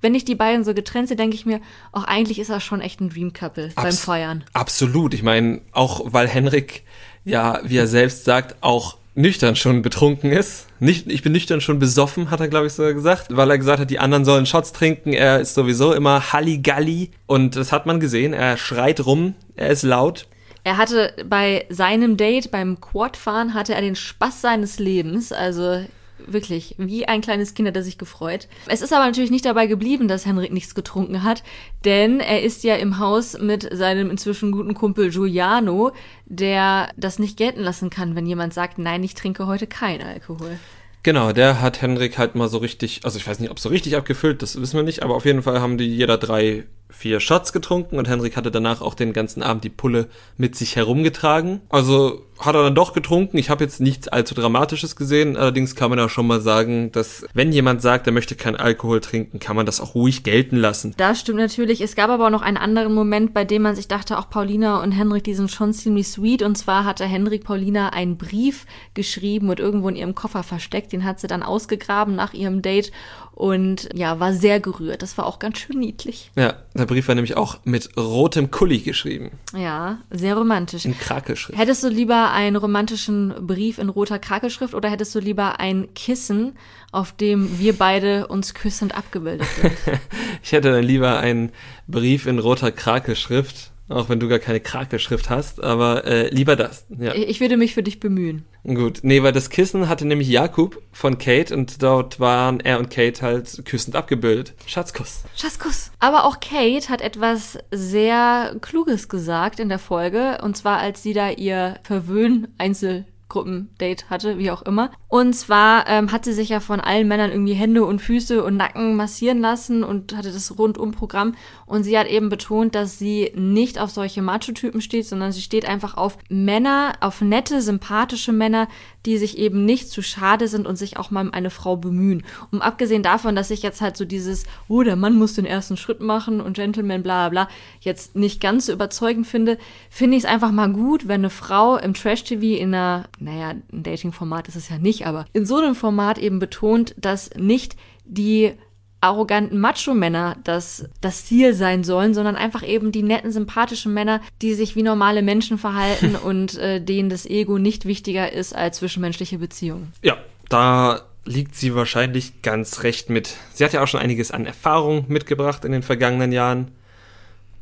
[0.00, 1.60] wenn ich die beiden so getrennt sehe, denke ich mir,
[1.92, 4.44] auch eigentlich ist er schon echt ein Dream Couple beim Feiern.
[4.52, 5.14] Absolut.
[5.14, 6.82] Ich meine, auch weil Henrik
[7.24, 10.66] ja, wie er selbst sagt, auch nüchtern schon betrunken ist.
[10.78, 13.80] Nicht, ich bin nüchtern schon besoffen, hat er, glaube ich, sogar gesagt, weil er gesagt
[13.80, 15.12] hat, die anderen sollen Shots trinken.
[15.12, 17.10] Er ist sowieso immer Halligalli.
[17.26, 18.32] Und das hat man gesehen.
[18.32, 20.26] Er schreit rum, er ist laut.
[20.64, 25.32] Er hatte bei seinem Date, beim Quadfahren, hatte er den Spaß seines Lebens.
[25.32, 25.84] Also
[26.26, 28.48] wirklich, wie ein kleines Kind hat er sich gefreut.
[28.66, 31.42] Es ist aber natürlich nicht dabei geblieben, dass Henrik nichts getrunken hat,
[31.84, 35.92] denn er ist ja im Haus mit seinem inzwischen guten Kumpel Giuliano,
[36.26, 40.58] der das nicht gelten lassen kann, wenn jemand sagt, nein, ich trinke heute kein Alkohol.
[41.02, 43.96] Genau, der hat Henrik halt mal so richtig, also ich weiß nicht, ob so richtig
[43.96, 47.52] abgefüllt, das wissen wir nicht, aber auf jeden Fall haben die jeder drei vier Shots
[47.52, 51.60] getrunken und Henrik hatte danach auch den ganzen Abend die Pulle mit sich herumgetragen.
[51.68, 53.36] Also hat er dann doch getrunken.
[53.38, 55.36] Ich habe jetzt nichts allzu Dramatisches gesehen.
[55.36, 59.00] Allerdings kann man ja schon mal sagen, dass wenn jemand sagt, er möchte keinen Alkohol
[59.00, 60.94] trinken, kann man das auch ruhig gelten lassen.
[60.96, 61.80] Das stimmt natürlich.
[61.80, 64.82] Es gab aber auch noch einen anderen Moment, bei dem man sich dachte, auch Paulina
[64.82, 66.42] und Henrik, die sind schon ziemlich sweet.
[66.42, 70.92] Und zwar hatte Henrik Paulina einen Brief geschrieben und irgendwo in ihrem Koffer versteckt.
[70.92, 72.90] Den hat sie dann ausgegraben nach ihrem Date
[73.32, 75.02] und ja, war sehr gerührt.
[75.02, 76.30] Das war auch ganz schön niedlich.
[76.36, 79.30] Ja, der Brief war nämlich auch mit rotem Kuli geschrieben.
[79.56, 80.84] Ja, sehr romantisch.
[80.84, 81.58] In Krakelschrift.
[81.58, 86.56] Hättest du lieber einen romantischen Brief in roter Krakelschrift oder hättest du lieber ein Kissen,
[86.92, 89.72] auf dem wir beide uns küssend abgebildet sind?
[90.42, 91.52] ich hätte dann lieber einen
[91.86, 96.86] Brief in roter Krakelschrift auch wenn du gar keine Krakelschrift hast, aber äh, lieber das.
[96.88, 97.14] Ja.
[97.14, 98.44] Ich würde mich für dich bemühen.
[98.64, 102.90] Gut, nee, weil das Kissen hatte nämlich Jakub von Kate und dort waren er und
[102.90, 104.54] Kate halt küssend abgebildet.
[104.66, 105.24] Schatzkuss.
[105.34, 105.90] Schatzkuss.
[105.98, 111.14] Aber auch Kate hat etwas sehr Kluges gesagt in der Folge und zwar als sie
[111.14, 114.90] da ihr Verwöhn-Einzel Gruppendate hatte, wie auch immer.
[115.08, 118.58] Und zwar ähm, hat sie sich ja von allen Männern irgendwie Hände und Füße und
[118.58, 121.34] Nacken massieren lassen und hatte das Rundum-Programm.
[121.64, 125.66] Und sie hat eben betont, dass sie nicht auf solche Macho-Typen steht, sondern sie steht
[125.66, 128.68] einfach auf Männer, auf nette, sympathische Männer,
[129.06, 132.24] die sich eben nicht zu schade sind und sich auch mal um eine Frau bemühen.
[132.50, 135.76] Und abgesehen davon, dass ich jetzt halt so dieses, oh, der Mann muss den ersten
[135.76, 140.24] Schritt machen und Gentleman, bla bla bla, jetzt nicht ganz so überzeugend finde, finde ich
[140.24, 144.56] es einfach mal gut, wenn eine Frau im Trash-TV in einer, naja, ein Dating-Format ist
[144.56, 148.52] es ja nicht, aber in so einem Format eben betont, dass nicht die
[149.00, 154.54] arroganten Macho-Männer das, das Ziel sein sollen, sondern einfach eben die netten, sympathischen Männer, die
[154.54, 159.38] sich wie normale Menschen verhalten und äh, denen das Ego nicht wichtiger ist als zwischenmenschliche
[159.38, 159.92] Beziehungen.
[160.02, 160.16] Ja,
[160.48, 163.36] da liegt sie wahrscheinlich ganz recht mit.
[163.52, 166.68] Sie hat ja auch schon einiges an Erfahrung mitgebracht in den vergangenen Jahren.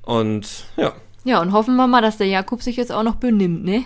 [0.02, 0.94] Und ja.
[1.24, 3.84] Ja, und hoffen wir mal, dass der Jakob sich jetzt auch noch benimmt, ne?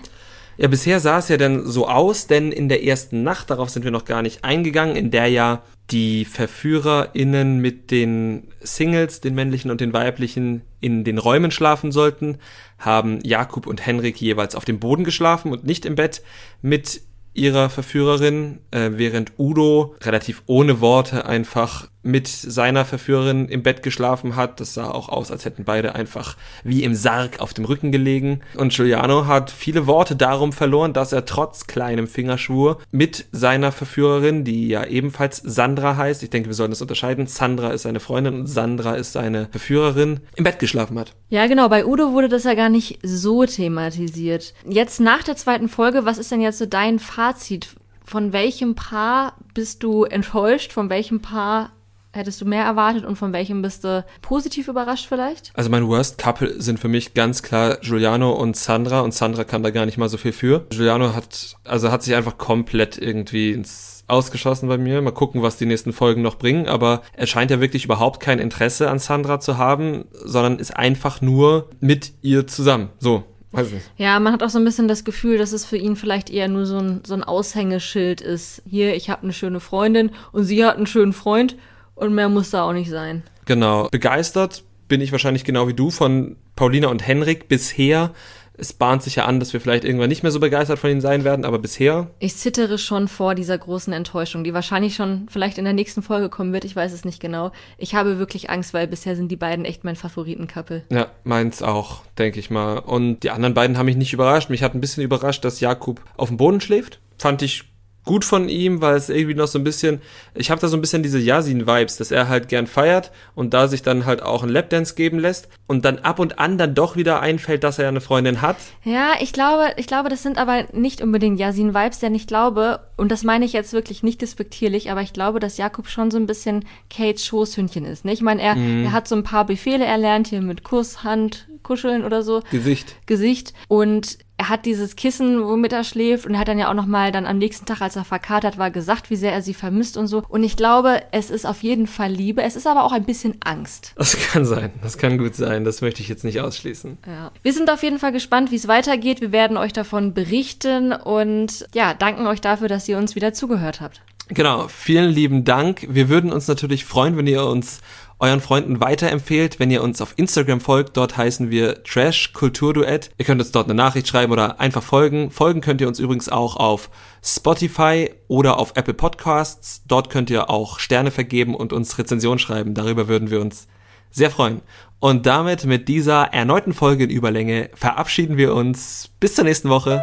[0.59, 3.85] Ja, bisher sah es ja dann so aus, denn in der ersten Nacht, darauf sind
[3.85, 9.71] wir noch gar nicht eingegangen, in der ja die VerführerInnen mit den Singles, den männlichen
[9.71, 12.39] und den weiblichen, in den Räumen schlafen sollten,
[12.79, 16.23] haben Jakob und Henrik jeweils auf dem Boden geschlafen und nicht im Bett
[16.61, 17.03] mit
[17.35, 24.37] ihrer Verführerin, äh, während Udo relativ ohne Worte einfach mit seiner Verführerin im Bett geschlafen
[24.37, 24.61] hat.
[24.61, 28.41] Das sah auch aus, als hätten beide einfach wie im Sarg auf dem Rücken gelegen.
[28.57, 34.45] Und Giuliano hat viele Worte darum verloren, dass er trotz kleinem Fingerschwur mit seiner Verführerin,
[34.45, 38.41] die ja ebenfalls Sandra heißt, ich denke, wir sollen das unterscheiden, Sandra ist seine Freundin
[38.41, 41.15] und Sandra ist seine Verführerin, im Bett geschlafen hat.
[41.29, 44.55] Ja, genau, bei Udo wurde das ja gar nicht so thematisiert.
[44.69, 47.69] Jetzt nach der zweiten Folge, was ist denn jetzt so dein Fazit?
[48.05, 50.73] Von welchem Paar bist du enttäuscht?
[50.73, 51.71] Von welchem Paar
[52.13, 55.53] hättest du mehr erwartet und von welchem bist du positiv überrascht vielleicht?
[55.55, 59.63] Also mein Worst Couple sind für mich ganz klar Giuliano und Sandra und Sandra kann
[59.63, 60.67] da gar nicht mal so viel für.
[60.71, 65.01] Giuliano hat, also hat sich einfach komplett irgendwie ins ausgeschossen bei mir.
[65.01, 66.69] Mal gucken, was die nächsten Folgen noch bringen.
[66.69, 71.21] Aber er scheint ja wirklich überhaupt kein Interesse an Sandra zu haben, sondern ist einfach
[71.21, 72.91] nur mit ihr zusammen.
[72.99, 73.25] So.
[73.53, 73.91] Weiß nicht.
[73.99, 76.49] Ja, man hat auch so ein bisschen das Gefühl, dass es für ihn vielleicht eher
[76.49, 78.63] nur so ein, so ein Aushängeschild ist.
[78.65, 81.57] Hier, ich habe eine schöne Freundin und sie hat einen schönen Freund
[82.03, 83.23] und mehr muss da auch nicht sein.
[83.47, 83.89] Genau.
[83.91, 88.13] Begeistert bin ich wahrscheinlich genau wie du von Paulina und Henrik bisher.
[88.55, 91.01] Es bahnt sich ja an, dass wir vielleicht irgendwann nicht mehr so begeistert von ihnen
[91.01, 92.11] sein werden, aber bisher.
[92.19, 96.29] Ich zittere schon vor dieser großen Enttäuschung, die wahrscheinlich schon vielleicht in der nächsten Folge
[96.29, 96.67] kommen wird.
[96.67, 97.51] Ich weiß es nicht genau.
[97.79, 100.85] Ich habe wirklich Angst, weil bisher sind die beiden echt mein Favoritenkappel.
[100.91, 102.79] Ja, meins auch, denke ich mal.
[102.79, 104.51] Und die anderen beiden haben mich nicht überrascht.
[104.51, 107.01] Mich hat ein bisschen überrascht, dass Jakub auf dem Boden schläft.
[107.17, 107.72] Fand ich
[108.05, 110.01] gut von ihm, weil es irgendwie noch so ein bisschen,
[110.35, 113.69] ich habe da so ein bisschen diese Yasin-Vibes, dass er halt gern feiert und da
[113.69, 116.97] sich dann halt auch ein Lapdance geben lässt und dann ab und an dann doch
[116.97, 118.57] wieder einfällt, dass er ja eine Freundin hat.
[118.85, 123.13] Ja, ich glaube, ich glaube, das sind aber nicht unbedingt Yasin-Vibes, denn ich glaube, und
[123.13, 126.27] das meine ich jetzt wirklich nicht despektierlich, aber ich glaube, dass Jakob schon so ein
[126.27, 128.05] bisschen Kates Schoßhündchen ist.
[128.05, 128.13] Ne?
[128.13, 128.85] Ich meine, er, mm.
[128.85, 132.43] er hat so ein paar Befehle erlernt, hier mit Kuss, Hand, Kuscheln oder so.
[132.51, 132.97] Gesicht.
[133.07, 133.55] Gesicht.
[133.69, 136.87] Und er hat dieses Kissen, womit er schläft und er hat dann ja auch noch
[136.87, 139.97] mal dann am nächsten Tag, als er verkatert war, gesagt, wie sehr er sie vermisst
[139.97, 140.25] und so.
[140.29, 142.43] Und ich glaube, es ist auf jeden Fall Liebe.
[142.43, 143.93] Es ist aber auch ein bisschen Angst.
[143.95, 144.73] Das kann sein.
[144.83, 145.63] Das kann gut sein.
[145.63, 146.99] Das möchte ich jetzt nicht ausschließen.
[147.07, 147.31] Ja.
[147.43, 149.21] Wir sind auf jeden Fall gespannt, wie es weitergeht.
[149.21, 153.81] Wir werden euch davon berichten und ja, danken euch dafür, dass ihr uns wieder zugehört
[153.81, 154.03] habt.
[154.29, 155.87] Genau, vielen lieben Dank.
[155.89, 157.81] Wir würden uns natürlich freuen, wenn ihr uns
[158.23, 160.97] euren Freunden weiterempfehlt, wenn ihr uns auf Instagram folgt.
[160.97, 163.11] Dort heißen wir Trash Kulturduett.
[163.19, 165.33] Ihr könnt uns dort eine Nachricht schreiben oder einfach folgen.
[165.33, 166.89] Folgen könnt ihr uns übrigens auch auf
[167.23, 169.83] Spotify oder auf Apple Podcasts.
[169.89, 172.75] Dort könnt ihr auch Sterne vergeben und uns Rezension schreiben.
[172.75, 173.67] Darüber würden wir uns
[174.13, 174.63] sehr freuen.
[175.01, 179.11] Und damit mit dieser erneuten Folge in Überlänge verabschieden wir uns.
[179.19, 180.01] Bis zur nächsten Woche.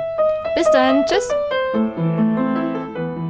[0.55, 1.05] Bis dann.
[1.05, 2.38] Tschüss.